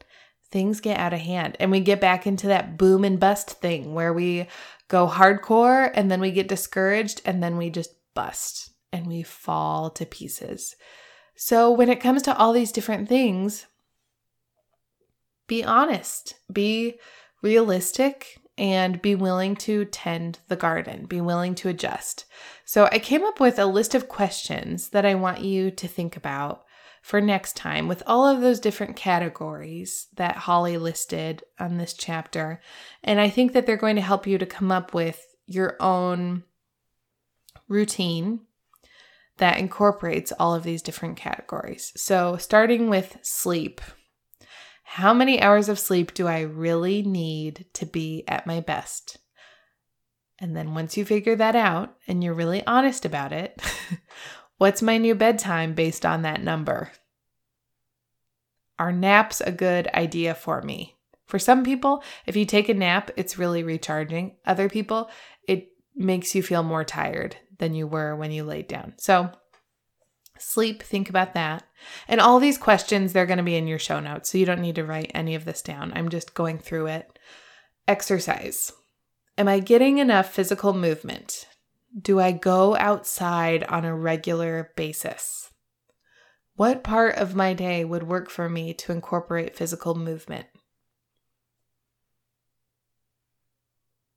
things 0.51 0.79
get 0.79 0.99
out 0.99 1.13
of 1.13 1.19
hand 1.19 1.55
and 1.59 1.71
we 1.71 1.79
get 1.79 2.01
back 2.01 2.25
into 2.25 2.47
that 2.47 2.77
boom 2.77 3.03
and 3.03 3.19
bust 3.19 3.49
thing 3.61 3.93
where 3.93 4.13
we 4.13 4.47
go 4.87 5.07
hardcore 5.07 5.91
and 5.93 6.09
then 6.09 6.19
we 6.19 6.31
get 6.31 6.47
discouraged 6.47 7.21
and 7.25 7.41
then 7.41 7.57
we 7.57 7.69
just 7.69 7.93
bust 8.15 8.71
and 8.91 9.07
we 9.07 9.21
fall 9.21 9.89
to 9.91 10.05
pieces. 10.05 10.75
So, 11.35 11.71
when 11.71 11.89
it 11.89 12.01
comes 12.01 12.21
to 12.23 12.35
all 12.35 12.51
these 12.51 12.71
different 12.71 13.07
things, 13.07 13.65
be 15.47 15.63
honest, 15.63 16.35
be 16.51 16.99
realistic, 17.41 18.39
and 18.57 19.01
be 19.01 19.15
willing 19.15 19.55
to 19.55 19.85
tend 19.85 20.39
the 20.49 20.55
garden, 20.55 21.05
be 21.05 21.21
willing 21.21 21.55
to 21.55 21.69
adjust. 21.69 22.25
So, 22.65 22.89
I 22.91 22.99
came 22.99 23.23
up 23.23 23.39
with 23.39 23.57
a 23.57 23.65
list 23.65 23.95
of 23.95 24.09
questions 24.09 24.89
that 24.89 25.05
I 25.05 25.15
want 25.15 25.41
you 25.41 25.71
to 25.71 25.87
think 25.87 26.17
about 26.17 26.65
for 27.01 27.21
next 27.21 27.55
time 27.55 27.87
with 27.87 28.03
all 28.05 28.27
of 28.27 28.41
those 28.41 28.59
different 28.59 28.95
categories 28.95 30.07
that 30.15 30.35
Holly 30.35 30.77
listed 30.77 31.43
on 31.57 31.77
this 31.77 31.93
chapter. 31.93 32.61
And 33.03 33.19
I 33.19 33.29
think 33.29 33.53
that 33.53 33.65
they're 33.65 33.77
going 33.77 33.95
to 33.95 34.01
help 34.01 34.27
you 34.27 34.37
to 34.37 34.45
come 34.45 34.71
up 34.71 34.93
with 34.93 35.25
your 35.45 35.77
own 35.79 36.43
routine 37.67 38.41
that 39.37 39.57
incorporates 39.57 40.33
all 40.33 40.53
of 40.53 40.63
these 40.63 40.81
different 40.81 41.17
categories. 41.17 41.93
So, 41.95 42.37
starting 42.37 42.89
with 42.89 43.17
sleep. 43.21 43.81
How 44.93 45.13
many 45.13 45.41
hours 45.41 45.69
of 45.69 45.79
sleep 45.79 46.13
do 46.13 46.27
I 46.27 46.41
really 46.41 47.01
need 47.01 47.65
to 47.73 47.85
be 47.85 48.23
at 48.27 48.47
my 48.47 48.59
best? 48.59 49.17
And 50.39 50.55
then 50.55 50.73
once 50.73 50.97
you 50.97 51.05
figure 51.05 51.35
that 51.35 51.55
out 51.55 51.95
and 52.07 52.23
you're 52.23 52.33
really 52.33 52.65
honest 52.65 53.05
about 53.05 53.31
it, 53.31 53.61
What's 54.59 54.81
my 54.81 54.97
new 54.97 55.15
bedtime 55.15 55.73
based 55.73 56.05
on 56.05 56.23
that 56.23 56.43
number? 56.43 56.91
Are 58.77 58.91
naps 58.91 59.39
a 59.39 59.53
good 59.53 59.87
idea 59.93 60.35
for 60.35 60.61
me? 60.61 60.97
For 61.27 61.39
some 61.39 61.63
people, 61.63 62.03
if 62.25 62.35
you 62.35 62.43
take 62.43 62.67
a 62.67 62.73
nap, 62.73 63.09
it's 63.15 63.37
really 63.37 63.63
recharging. 63.63 64.35
Other 64.45 64.67
people, 64.67 65.09
it 65.47 65.69
makes 65.95 66.35
you 66.35 66.43
feel 66.43 66.61
more 66.61 66.83
tired 66.83 67.37
than 67.57 67.73
you 67.73 67.87
were 67.87 68.17
when 68.17 68.33
you 68.33 68.43
laid 68.43 68.67
down. 68.67 68.95
So, 68.97 69.31
sleep, 70.41 70.83
think 70.83 71.09
about 71.09 71.33
that. 71.33 71.63
And 72.07 72.19
all 72.19 72.39
these 72.39 72.57
questions, 72.57 73.13
they're 73.13 73.25
going 73.25 73.37
to 73.37 73.43
be 73.43 73.55
in 73.55 73.67
your 73.67 73.79
show 73.79 73.99
notes. 73.99 74.29
So, 74.31 74.37
you 74.37 74.45
don't 74.45 74.61
need 74.61 74.75
to 74.75 74.85
write 74.85 75.11
any 75.13 75.35
of 75.35 75.45
this 75.45 75.61
down. 75.61 75.93
I'm 75.95 76.09
just 76.09 76.33
going 76.33 76.57
through 76.57 76.87
it. 76.87 77.19
Exercise. 77.87 78.71
Am 79.37 79.47
I 79.47 79.59
getting 79.59 79.99
enough 79.99 80.31
physical 80.33 80.73
movement? 80.73 81.45
do 81.97 82.19
I 82.19 82.31
go 82.31 82.75
outside 82.75 83.63
on 83.63 83.85
a 83.85 83.95
regular 83.95 84.71
basis? 84.75 85.51
What 86.55 86.83
part 86.83 87.15
of 87.15 87.35
my 87.35 87.53
day 87.53 87.85
would 87.85 88.03
work 88.03 88.29
for 88.29 88.49
me 88.49 88.73
to 88.75 88.91
incorporate 88.91 89.55
physical 89.55 89.95
movement? 89.95 90.47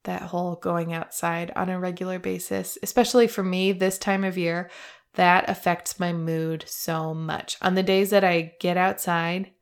That 0.05 0.23
whole 0.23 0.57
going 0.57 0.93
outside 0.93 1.53
on 1.55 1.69
a 1.69 1.79
regular 1.79 2.19
basis, 2.19 2.77
especially 2.83 3.29
for 3.29 3.45
me 3.45 3.71
this 3.71 3.99
time 3.99 4.25
of 4.25 4.37
year, 4.37 4.69
that 5.15 5.49
affects 5.49 6.01
my 6.01 6.13
mood 6.13 6.65
so 6.67 7.13
much. 7.13 7.57
On 7.61 7.75
the 7.75 7.83
days 7.83 8.11
that 8.11 8.25
I 8.25 8.55
get 8.61 8.77
outside, 8.77 9.53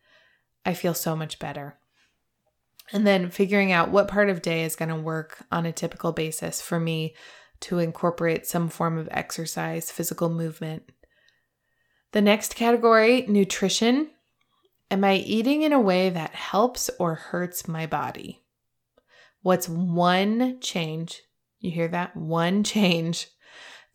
I 0.64 0.74
feel 0.74 0.94
so 0.94 1.16
much 1.16 1.38
better. 1.38 1.76
And 2.92 3.06
then 3.06 3.30
figuring 3.30 3.72
out 3.72 3.90
what 3.90 4.08
part 4.08 4.28
of 4.28 4.42
day 4.42 4.64
is 4.64 4.76
going 4.76 4.88
to 4.88 4.96
work 4.96 5.44
on 5.50 5.66
a 5.66 5.72
typical 5.72 6.12
basis 6.12 6.60
for 6.60 6.78
me 6.78 7.14
to 7.60 7.78
incorporate 7.78 8.46
some 8.46 8.68
form 8.68 8.98
of 8.98 9.08
exercise, 9.10 9.90
physical 9.90 10.28
movement. 10.28 10.90
The 12.12 12.22
next 12.22 12.56
category 12.56 13.24
nutrition. 13.28 14.10
Am 14.90 15.04
I 15.04 15.14
eating 15.14 15.62
in 15.62 15.72
a 15.72 15.80
way 15.80 16.10
that 16.10 16.34
helps 16.34 16.90
or 16.98 17.14
hurts 17.14 17.68
my 17.68 17.86
body? 17.86 18.42
What's 19.42 19.68
one 19.68 20.58
change? 20.60 21.22
You 21.60 21.70
hear 21.70 21.86
that? 21.88 22.16
One 22.16 22.64
change 22.64 23.28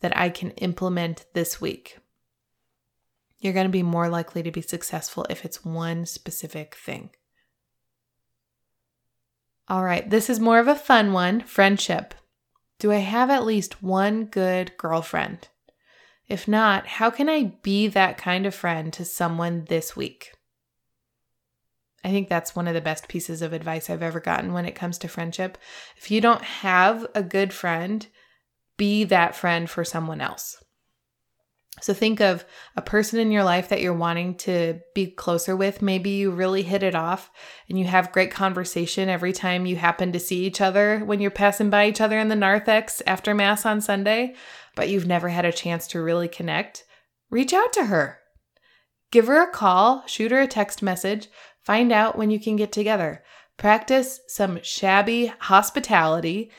that 0.00 0.16
I 0.16 0.30
can 0.30 0.50
implement 0.52 1.26
this 1.32 1.60
week. 1.60 1.98
You're 3.38 3.52
going 3.52 3.66
to 3.66 3.72
be 3.72 3.82
more 3.82 4.08
likely 4.08 4.42
to 4.42 4.50
be 4.50 4.62
successful 4.62 5.26
if 5.28 5.44
it's 5.44 5.64
one 5.64 6.06
specific 6.06 6.74
thing. 6.74 7.10
All 9.68 9.84
right, 9.84 10.08
this 10.08 10.30
is 10.30 10.38
more 10.38 10.58
of 10.58 10.68
a 10.68 10.74
fun 10.74 11.12
one 11.12 11.40
friendship. 11.40 12.14
Do 12.78 12.92
I 12.92 12.98
have 12.98 13.30
at 13.30 13.44
least 13.44 13.82
one 13.82 14.26
good 14.26 14.76
girlfriend? 14.76 15.48
If 16.28 16.46
not, 16.46 16.86
how 16.86 17.10
can 17.10 17.28
I 17.28 17.54
be 17.62 17.88
that 17.88 18.18
kind 18.18 18.46
of 18.46 18.54
friend 18.54 18.92
to 18.92 19.04
someone 19.04 19.64
this 19.68 19.96
week? 19.96 20.32
I 22.04 22.10
think 22.10 22.28
that's 22.28 22.54
one 22.54 22.68
of 22.68 22.74
the 22.74 22.80
best 22.80 23.08
pieces 23.08 23.42
of 23.42 23.52
advice 23.52 23.90
I've 23.90 24.02
ever 24.02 24.20
gotten 24.20 24.52
when 24.52 24.66
it 24.66 24.76
comes 24.76 24.98
to 24.98 25.08
friendship. 25.08 25.58
If 25.96 26.10
you 26.10 26.20
don't 26.20 26.42
have 26.42 27.06
a 27.14 27.22
good 27.22 27.52
friend, 27.52 28.06
be 28.76 29.04
that 29.04 29.36
friend 29.36 29.68
for 29.68 29.84
someone 29.84 30.20
else. 30.20 30.62
So 31.82 31.92
think 31.92 32.20
of 32.20 32.46
a 32.74 32.80
person 32.80 33.18
in 33.18 33.30
your 33.30 33.44
life 33.44 33.68
that 33.68 33.82
you're 33.82 33.92
wanting 33.92 34.36
to 34.36 34.80
be 34.94 35.08
closer 35.08 35.54
with. 35.54 35.82
Maybe 35.82 36.10
you 36.10 36.30
really 36.30 36.62
hit 36.62 36.82
it 36.82 36.94
off 36.94 37.30
and 37.68 37.78
you 37.78 37.84
have 37.84 38.12
great 38.12 38.30
conversation 38.30 39.10
every 39.10 39.34
time 39.34 39.66
you 39.66 39.76
happen 39.76 40.10
to 40.12 40.18
see 40.18 40.46
each 40.46 40.62
other 40.62 41.00
when 41.00 41.20
you're 41.20 41.30
passing 41.30 41.68
by 41.68 41.86
each 41.86 42.00
other 42.00 42.18
in 42.18 42.28
the 42.28 42.36
narthex 42.36 43.02
after 43.06 43.34
Mass 43.34 43.66
on 43.66 43.82
Sunday 43.82 44.34
but 44.76 44.88
you've 44.88 45.06
never 45.06 45.30
had 45.30 45.44
a 45.44 45.50
chance 45.50 45.88
to 45.88 46.00
really 46.00 46.28
connect, 46.28 46.84
reach 47.30 47.52
out 47.52 47.72
to 47.72 47.86
her. 47.86 48.20
Give 49.10 49.26
her 49.26 49.42
a 49.42 49.50
call, 49.50 50.04
shoot 50.06 50.30
her 50.30 50.40
a 50.40 50.46
text 50.46 50.82
message, 50.82 51.28
find 51.62 51.90
out 51.90 52.16
when 52.16 52.30
you 52.30 52.38
can 52.38 52.54
get 52.54 52.70
together. 52.70 53.24
Practice 53.56 54.20
some 54.28 54.60
shabby 54.62 55.32
hospitality. 55.40 56.52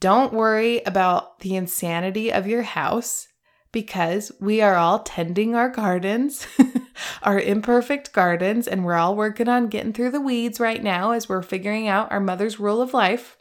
Don't 0.00 0.34
worry 0.34 0.82
about 0.84 1.40
the 1.40 1.56
insanity 1.56 2.30
of 2.30 2.46
your 2.46 2.62
house 2.62 3.26
because 3.72 4.30
we 4.40 4.60
are 4.60 4.76
all 4.76 4.98
tending 5.00 5.54
our 5.54 5.68
gardens, 5.68 6.46
our 7.22 7.38
imperfect 7.40 8.12
gardens, 8.12 8.68
and 8.68 8.84
we're 8.84 8.94
all 8.94 9.16
working 9.16 9.48
on 9.48 9.68
getting 9.68 9.92
through 9.92 10.10
the 10.10 10.20
weeds 10.20 10.60
right 10.60 10.82
now 10.82 11.12
as 11.12 11.28
we're 11.28 11.42
figuring 11.42 11.88
out 11.88 12.12
our 12.12 12.20
mother's 12.20 12.60
rule 12.60 12.82
of 12.82 12.92
life. 12.92 13.36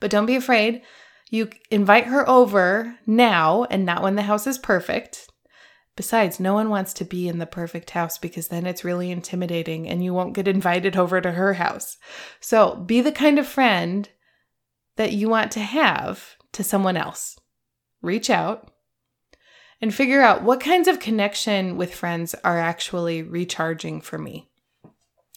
But 0.00 0.10
don't 0.10 0.26
be 0.26 0.36
afraid. 0.36 0.82
You 1.30 1.50
invite 1.70 2.06
her 2.06 2.28
over 2.28 2.98
now 3.06 3.64
and 3.64 3.84
not 3.84 4.02
when 4.02 4.14
the 4.14 4.22
house 4.22 4.46
is 4.46 4.58
perfect. 4.58 5.28
Besides, 5.96 6.40
no 6.40 6.54
one 6.54 6.70
wants 6.70 6.92
to 6.94 7.04
be 7.04 7.28
in 7.28 7.38
the 7.38 7.46
perfect 7.46 7.90
house 7.90 8.18
because 8.18 8.48
then 8.48 8.66
it's 8.66 8.84
really 8.84 9.10
intimidating 9.10 9.88
and 9.88 10.02
you 10.02 10.12
won't 10.12 10.34
get 10.34 10.48
invited 10.48 10.96
over 10.96 11.20
to 11.20 11.32
her 11.32 11.54
house. 11.54 11.98
So 12.40 12.76
be 12.76 13.00
the 13.00 13.12
kind 13.12 13.38
of 13.38 13.46
friend 13.46 14.08
that 14.96 15.12
you 15.12 15.28
want 15.28 15.52
to 15.52 15.60
have 15.60 16.36
to 16.52 16.64
someone 16.64 16.96
else. 16.96 17.38
Reach 18.02 18.30
out 18.30 18.70
and 19.80 19.94
figure 19.94 20.22
out 20.22 20.42
what 20.42 20.60
kinds 20.60 20.88
of 20.88 21.00
connection 21.00 21.76
with 21.76 21.94
friends 21.94 22.34
are 22.44 22.58
actually 22.58 23.22
recharging 23.22 24.00
for 24.00 24.18
me. 24.18 24.48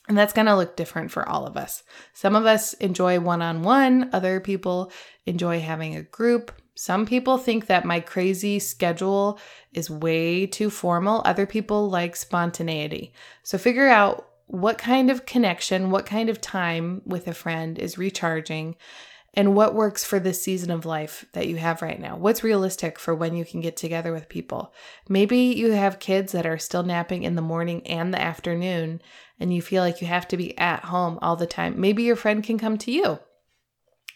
And 0.07 0.17
that's 0.17 0.33
going 0.33 0.45
to 0.45 0.55
look 0.55 0.77
different 0.77 1.11
for 1.11 1.27
all 1.27 1.45
of 1.45 1.57
us. 1.57 1.83
Some 2.13 2.35
of 2.35 2.45
us 2.45 2.73
enjoy 2.75 3.19
one 3.19 3.41
on 3.41 3.61
one, 3.61 4.09
other 4.13 4.39
people 4.39 4.91
enjoy 5.25 5.59
having 5.59 5.95
a 5.95 6.03
group. 6.03 6.51
Some 6.75 7.05
people 7.05 7.37
think 7.37 7.65
that 7.65 7.85
my 7.85 7.99
crazy 7.99 8.59
schedule 8.59 9.39
is 9.73 9.89
way 9.89 10.45
too 10.45 10.69
formal. 10.69 11.23
Other 11.25 11.45
people 11.45 11.89
like 11.89 12.15
spontaneity. 12.15 13.13
So 13.43 13.57
figure 13.57 13.87
out 13.87 14.29
what 14.45 14.77
kind 14.77 15.11
of 15.11 15.25
connection, 15.25 15.91
what 15.91 16.05
kind 16.05 16.29
of 16.29 16.39
time 16.39 17.01
with 17.05 17.27
a 17.27 17.33
friend 17.33 17.77
is 17.77 17.97
recharging, 17.97 18.75
and 19.33 19.55
what 19.55 19.75
works 19.75 20.03
for 20.03 20.19
this 20.19 20.41
season 20.41 20.71
of 20.71 20.85
life 20.85 21.25
that 21.33 21.47
you 21.47 21.57
have 21.57 21.81
right 21.81 21.99
now. 21.99 22.17
What's 22.17 22.43
realistic 22.43 22.97
for 22.97 23.13
when 23.13 23.35
you 23.35 23.45
can 23.45 23.61
get 23.61 23.77
together 23.77 24.11
with 24.11 24.29
people? 24.29 24.73
Maybe 25.07 25.37
you 25.37 25.71
have 25.71 25.99
kids 25.99 26.31
that 26.31 26.45
are 26.45 26.57
still 26.57 26.83
napping 26.83 27.23
in 27.23 27.35
the 27.35 27.41
morning 27.41 27.85
and 27.85 28.13
the 28.13 28.21
afternoon, 28.21 29.01
and 29.39 29.53
you 29.53 29.61
feel 29.61 29.83
like 29.83 30.01
you 30.01 30.07
have 30.07 30.27
to 30.29 30.37
be 30.37 30.57
at 30.57 30.85
home 30.85 31.19
all 31.21 31.35
the 31.35 31.45
time. 31.45 31.79
Maybe 31.79 32.03
your 32.03 32.15
friend 32.15 32.43
can 32.43 32.57
come 32.57 32.77
to 32.79 32.91
you. 32.91 33.19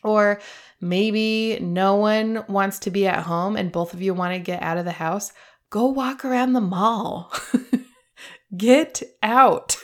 Or 0.03 0.41
maybe 0.79 1.59
no 1.61 1.95
one 1.95 2.43
wants 2.47 2.79
to 2.79 2.91
be 2.91 3.05
at 3.05 3.23
home 3.23 3.55
and 3.55 3.71
both 3.71 3.93
of 3.93 4.01
you 4.01 4.13
want 4.13 4.33
to 4.33 4.39
get 4.39 4.63
out 4.63 4.77
of 4.77 4.85
the 4.85 4.91
house. 4.91 5.31
Go 5.69 5.85
walk 5.85 6.25
around 6.25 6.53
the 6.53 6.61
mall. 6.61 7.31
get 8.57 9.03
out. 9.21 9.77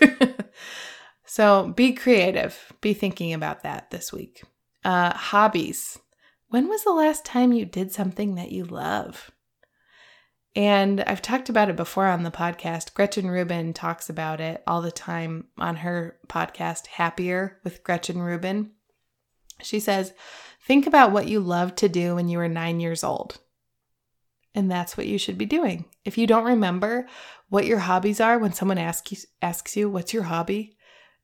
so 1.26 1.68
be 1.70 1.94
creative. 1.94 2.74
Be 2.82 2.94
thinking 2.94 3.34
about 3.34 3.62
that 3.64 3.92
this 3.92 4.12
week. 4.12 4.44
Uh, 4.88 5.14
hobbies. 5.14 6.00
When 6.48 6.70
was 6.70 6.86
the 6.86 6.94
last 6.94 7.26
time 7.26 7.52
you 7.52 7.66
did 7.66 7.92
something 7.92 8.36
that 8.36 8.54
you 8.54 8.64
love? 8.64 9.32
And 10.56 11.02
I've 11.02 11.22
talked 11.22 11.50
about 11.50 11.68
it 11.70 11.76
before 11.76 12.06
on 12.06 12.24
the 12.24 12.32
podcast. 12.32 12.94
Gretchen 12.94 13.30
Rubin 13.30 13.74
talks 13.74 14.10
about 14.10 14.40
it 14.40 14.64
all 14.66 14.82
the 14.82 14.90
time 14.90 15.48
on 15.58 15.76
her 15.76 16.18
podcast, 16.30 16.88
Happier 16.88 17.60
with 17.66 17.84
Gretchen 17.84 18.22
Rubin. 18.22 18.72
She 19.62 19.82
says, 19.82 20.14
Think 20.66 20.88
about 20.88 21.12
what 21.12 21.28
you 21.28 21.42
loved 21.42 21.76
to 21.80 21.90
do 21.90 22.16
when 22.16 22.30
you 22.30 22.38
were 22.38 22.48
nine 22.48 22.80
years 22.80 23.04
old. 23.04 23.40
And 24.56 24.72
that's 24.72 24.96
what 24.96 25.06
you 25.06 25.18
should 25.18 25.38
be 25.38 25.46
doing. 25.46 25.84
If 26.06 26.18
you 26.18 26.26
don't 26.26 26.46
remember 26.46 27.10
what 27.50 27.66
your 27.66 27.80
hobbies 27.80 28.22
are 28.22 28.40
when 28.40 28.54
someone 28.54 28.78
asks 28.78 29.12
you, 29.12 29.18
asks 29.42 29.76
you 29.76 29.90
what's 29.90 30.14
your 30.14 30.24
hobby 30.24 30.77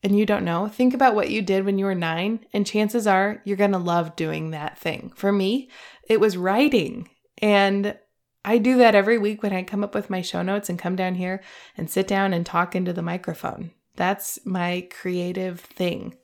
and 0.03 0.17
you 0.17 0.25
don't 0.25 0.43
know, 0.43 0.67
think 0.67 0.93
about 0.93 1.15
what 1.15 1.29
you 1.29 1.41
did 1.41 1.65
when 1.65 1.77
you 1.77 1.85
were 1.85 1.95
nine, 1.95 2.45
and 2.51 2.67
chances 2.67 3.07
are 3.07 3.41
you're 3.45 3.57
going 3.57 3.71
to 3.71 3.77
love 3.77 4.15
doing 4.15 4.51
that 4.51 4.77
thing. 4.77 5.13
For 5.15 5.31
me, 5.31 5.69
it 6.07 6.19
was 6.19 6.35
writing. 6.37 7.09
And 7.41 7.97
I 8.45 8.57
do 8.57 8.77
that 8.77 8.95
every 8.95 9.17
week 9.17 9.41
when 9.41 9.53
I 9.53 9.63
come 9.63 9.83
up 9.83 9.95
with 9.95 10.09
my 10.09 10.21
show 10.21 10.41
notes 10.41 10.69
and 10.69 10.77
come 10.77 10.97
down 10.97 11.15
here 11.15 11.41
and 11.77 11.89
sit 11.89 12.07
down 12.07 12.33
and 12.33 12.45
talk 12.45 12.75
into 12.75 12.91
the 12.91 13.01
microphone. 13.01 13.71
That's 13.95 14.39
my 14.45 14.87
creative 14.91 15.61
thing. 15.61 16.15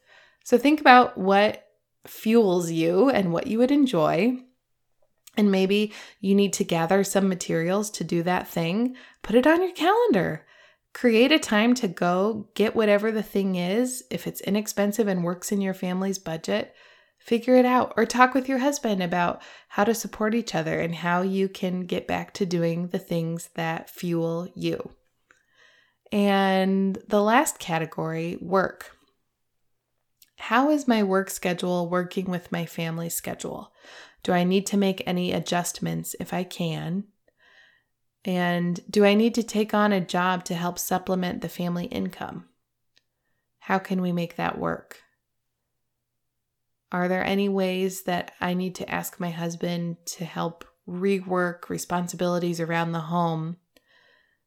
So 0.44 0.58
think 0.58 0.82
about 0.82 1.18
what 1.18 1.66
fuels 2.06 2.72
you 2.72 3.10
and 3.10 3.32
what 3.32 3.48
you 3.48 3.60
would 3.60 3.72
enjoy. 3.72 4.40
And 5.38 5.52
maybe 5.52 5.94
you 6.20 6.36
need 6.36 6.52
to 6.54 6.64
gather 6.66 7.04
some 7.04 7.30
materials 7.30 7.90
to 7.92 8.04
do 8.04 8.24
that 8.24 8.48
thing. 8.48 8.96
Put 9.22 9.36
it 9.36 9.48
on 9.48 9.62
your 9.62 9.72
calendar. 9.72 10.46
Create 11.00 11.32
a 11.32 11.40
time 11.40 11.74
to 11.76 11.88
go 11.88 12.50
get 12.56 12.76
whatever 12.76 13.12
the 13.12 13.24
thing 13.24 13.56
is. 13.56 14.04
If 14.10 14.28
it's 14.28 14.42
inexpensive 14.42 15.08
and 15.08 15.24
works 15.24 15.52
in 15.52 15.62
your 15.62 15.74
family's 15.74 16.20
budget, 16.20 16.76
Figure 17.20 17.56
it 17.56 17.66
out 17.66 17.94
or 17.98 18.06
talk 18.06 18.34
with 18.34 18.48
your 18.48 18.60
husband 18.60 19.04
about 19.04 19.42
how 19.68 19.84
to 19.84 19.94
support 19.94 20.34
each 20.34 20.56
other 20.56 20.80
and 20.80 20.96
how 20.96 21.22
you 21.22 21.50
can 21.50 21.82
get 21.82 22.08
back 22.08 22.34
to 22.34 22.46
doing 22.46 22.88
the 22.88 22.98
things 22.98 23.50
that 23.56 23.90
fuel 23.90 24.48
you. 24.56 24.92
And 26.12 26.98
the 27.08 27.22
last 27.22 27.60
category, 27.60 28.38
work. 28.42 28.96
How 30.38 30.72
is 30.72 30.88
my 30.88 31.04
work 31.04 31.30
schedule 31.30 31.90
working 31.90 32.32
with 32.32 32.52
my 32.52 32.66
family 32.66 33.10
schedule? 33.10 33.74
Do 34.24 34.32
I 34.32 34.46
need 34.46 34.66
to 34.68 34.78
make 34.78 35.04
any 35.06 35.34
adjustments 35.34 36.16
if 36.20 36.34
I 36.34 36.46
can? 36.46 37.04
And 38.30 38.80
do 38.88 39.06
I 39.06 39.16
need 39.16 39.34
to 39.34 39.44
take 39.44 39.74
on 39.74 39.92
a 39.92 40.00
job 40.00 40.44
to 40.44 40.54
help 40.54 40.78
supplement 40.78 41.42
the 41.42 41.50
family 41.50 41.86
income? 41.86 42.46
How 43.58 43.80
can 43.80 44.04
we 44.04 44.12
make 44.12 44.36
that 44.36 44.60
work? 44.60 45.02
Are 46.92 47.08
there 47.08 47.26
any 47.26 47.50
ways 47.50 48.04
that 48.04 48.34
I 48.40 48.54
need 48.54 48.76
to 48.76 48.88
ask 48.88 49.20
my 49.20 49.32
husband 49.32 49.98
to 50.18 50.26
help 50.26 50.64
rework 50.88 51.70
responsibilities 51.70 52.60
around 52.60 52.92
the 52.92 53.00
home 53.00 53.58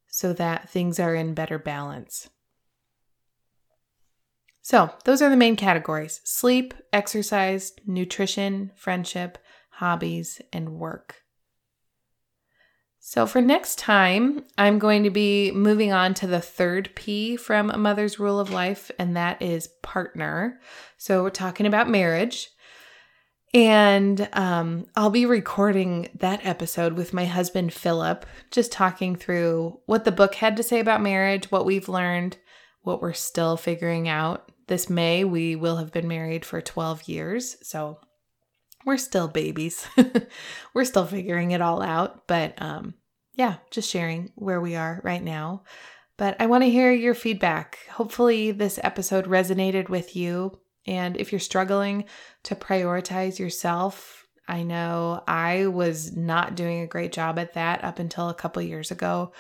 so 0.07 0.33
that 0.33 0.71
things 0.71 1.01
are 1.01 1.17
in 1.17 1.35
better 1.35 1.59
balance? 1.59 2.31
So, 4.61 4.93
those 5.05 5.21
are 5.21 5.29
the 5.29 5.37
main 5.37 5.57
categories 5.57 6.21
sleep, 6.23 6.73
exercise, 6.93 7.73
nutrition, 7.85 8.71
friendship, 8.77 9.39
hobbies, 9.71 10.41
and 10.53 10.79
work. 10.79 11.22
So, 13.05 13.27
for 13.27 13.41
next 13.41 13.81
time, 13.81 14.45
I'm 14.57 14.79
going 14.79 15.03
to 15.03 15.11
be 15.11 15.51
moving 15.51 15.93
on 15.93 16.15
to 16.15 16.29
the 16.29 16.41
third 16.41 16.91
P 16.95 17.37
from 17.37 17.69
A 17.69 17.77
Mother's 17.77 18.21
Rule 18.21 18.39
of 18.39 18.53
Life, 18.53 18.93
and 18.97 19.17
that 19.17 19.43
is 19.43 19.67
partner. 19.83 20.61
So, 20.99 21.25
we're 21.25 21.31
talking 21.31 21.67
about 21.67 21.91
marriage. 21.91 22.51
And 23.53 24.29
um, 24.35 24.87
I'll 24.95 25.11
be 25.11 25.27
recording 25.27 26.11
that 26.15 26.47
episode 26.47 26.93
with 26.93 27.13
my 27.13 27.25
husband, 27.25 27.73
Philip, 27.73 28.25
just 28.53 28.71
talking 28.71 29.17
through 29.17 29.81
what 29.87 30.05
the 30.05 30.13
book 30.13 30.37
had 30.37 30.57
to 30.59 30.63
say 30.63 30.79
about 30.79 31.03
marriage, 31.03 31.51
what 31.51 31.67
we've 31.67 31.89
learned, 31.89 32.37
what 32.83 33.03
we're 33.03 33.15
still 33.15 33.57
figuring 33.57 34.09
out. 34.09 34.49
This 34.69 34.89
May, 34.89 35.25
we 35.25 35.57
will 35.57 35.79
have 35.79 35.91
been 35.91 36.07
married 36.07 36.45
for 36.45 36.61
12 36.61 37.09
years. 37.09 37.57
So, 37.67 37.99
we're 38.85 38.97
still 38.97 39.29
babies. 39.29 39.87
we're 40.75 40.85
still 40.85 41.07
figuring 41.07 41.53
it 41.53 41.61
all 41.61 41.83
out, 41.83 42.27
but 42.27 42.61
um, 42.61 42.95
yeah, 43.35 43.57
just 43.71 43.91
sharing 43.91 44.33
where 44.35 44.61
we 44.61 44.77
are 44.77 45.01
right 45.05 45.23
now. 45.23 45.63
But 46.19 46.37
I 46.41 46.47
want 46.47 46.63
to 46.65 46.71
hear 46.71 46.93
your 46.93 47.15
feedback. 47.15 47.79
Hopefully, 47.91 48.53
this 48.53 48.79
episode 48.83 49.27
resonated 49.27 49.89
with 49.89 50.15
you. 50.15 50.59
And 50.87 51.17
if 51.17 51.33
you're 51.33 51.39
struggling 51.39 52.05
to 52.45 52.55
prioritize 52.55 53.39
yourself, 53.39 54.27
I 54.49 54.63
know 54.65 55.23
I 55.27 55.67
was 55.67 56.17
not 56.17 56.57
doing 56.57 56.81
a 56.81 56.87
great 56.87 57.13
job 57.13 57.39
at 57.39 57.55
that 57.55 57.85
up 57.85 57.99
until 57.99 58.29
a 58.29 58.35
couple 58.35 58.63
years 58.63 58.91
ago. 58.91 59.33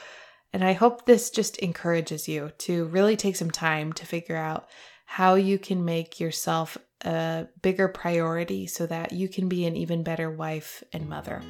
And 0.52 0.62
I 0.62 0.72
hope 0.72 1.06
this 1.06 1.30
just 1.30 1.58
encourages 1.58 2.28
you 2.28 2.52
to 2.58 2.86
really 2.86 3.16
take 3.16 3.36
some 3.36 3.50
time 3.50 3.92
to 3.94 4.06
figure 4.06 4.36
out 4.36 4.68
how 5.06 5.34
you 5.34 5.58
can 5.58 5.84
make 5.84 6.20
yourself 6.20 6.78
a 7.02 7.46
bigger 7.62 7.88
priority 7.88 8.66
so 8.66 8.86
that 8.86 9.12
you 9.12 9.28
can 9.28 9.48
be 9.48 9.66
an 9.66 9.76
even 9.76 10.02
better 10.02 10.30
wife 10.30 10.82
and 10.92 11.08
mother. 11.08 11.42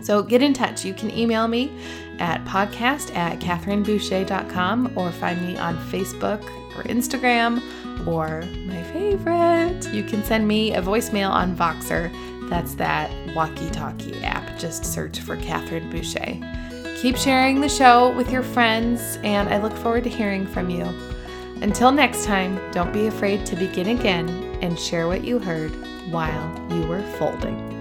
So 0.00 0.22
get 0.22 0.42
in 0.42 0.54
touch. 0.54 0.84
You 0.84 0.94
can 0.94 1.10
email 1.10 1.48
me 1.48 1.72
at 2.18 2.44
podcast 2.44 3.14
at 3.16 3.40
catherineboucher.com 3.40 4.92
or 4.96 5.10
find 5.12 5.42
me 5.42 5.56
on 5.56 5.76
Facebook 5.90 6.42
or 6.76 6.84
Instagram 6.84 7.60
or 8.06 8.42
my 8.66 8.82
favorite, 8.84 9.92
you 9.92 10.02
can 10.02 10.22
send 10.24 10.46
me 10.46 10.74
a 10.74 10.82
voicemail 10.82 11.30
on 11.30 11.56
Voxer. 11.56 12.10
That's 12.48 12.74
that 12.76 13.10
walkie 13.34 13.70
talkie 13.70 14.14
app. 14.22 14.58
Just 14.58 14.84
search 14.84 15.20
for 15.20 15.36
Catherine 15.36 15.90
Boucher. 15.90 16.38
Keep 17.00 17.16
sharing 17.16 17.60
the 17.60 17.68
show 17.68 18.16
with 18.16 18.30
your 18.30 18.42
friends, 18.42 19.18
and 19.22 19.48
I 19.48 19.58
look 19.58 19.76
forward 19.76 20.04
to 20.04 20.10
hearing 20.10 20.46
from 20.46 20.70
you. 20.70 20.84
Until 21.60 21.92
next 21.92 22.24
time, 22.24 22.58
don't 22.72 22.92
be 22.92 23.06
afraid 23.06 23.44
to 23.46 23.56
begin 23.56 23.88
again 23.88 24.47
and 24.60 24.78
share 24.78 25.06
what 25.06 25.24
you 25.24 25.38
heard 25.38 25.72
while 26.10 26.66
you 26.70 26.86
were 26.86 27.02
folding. 27.18 27.77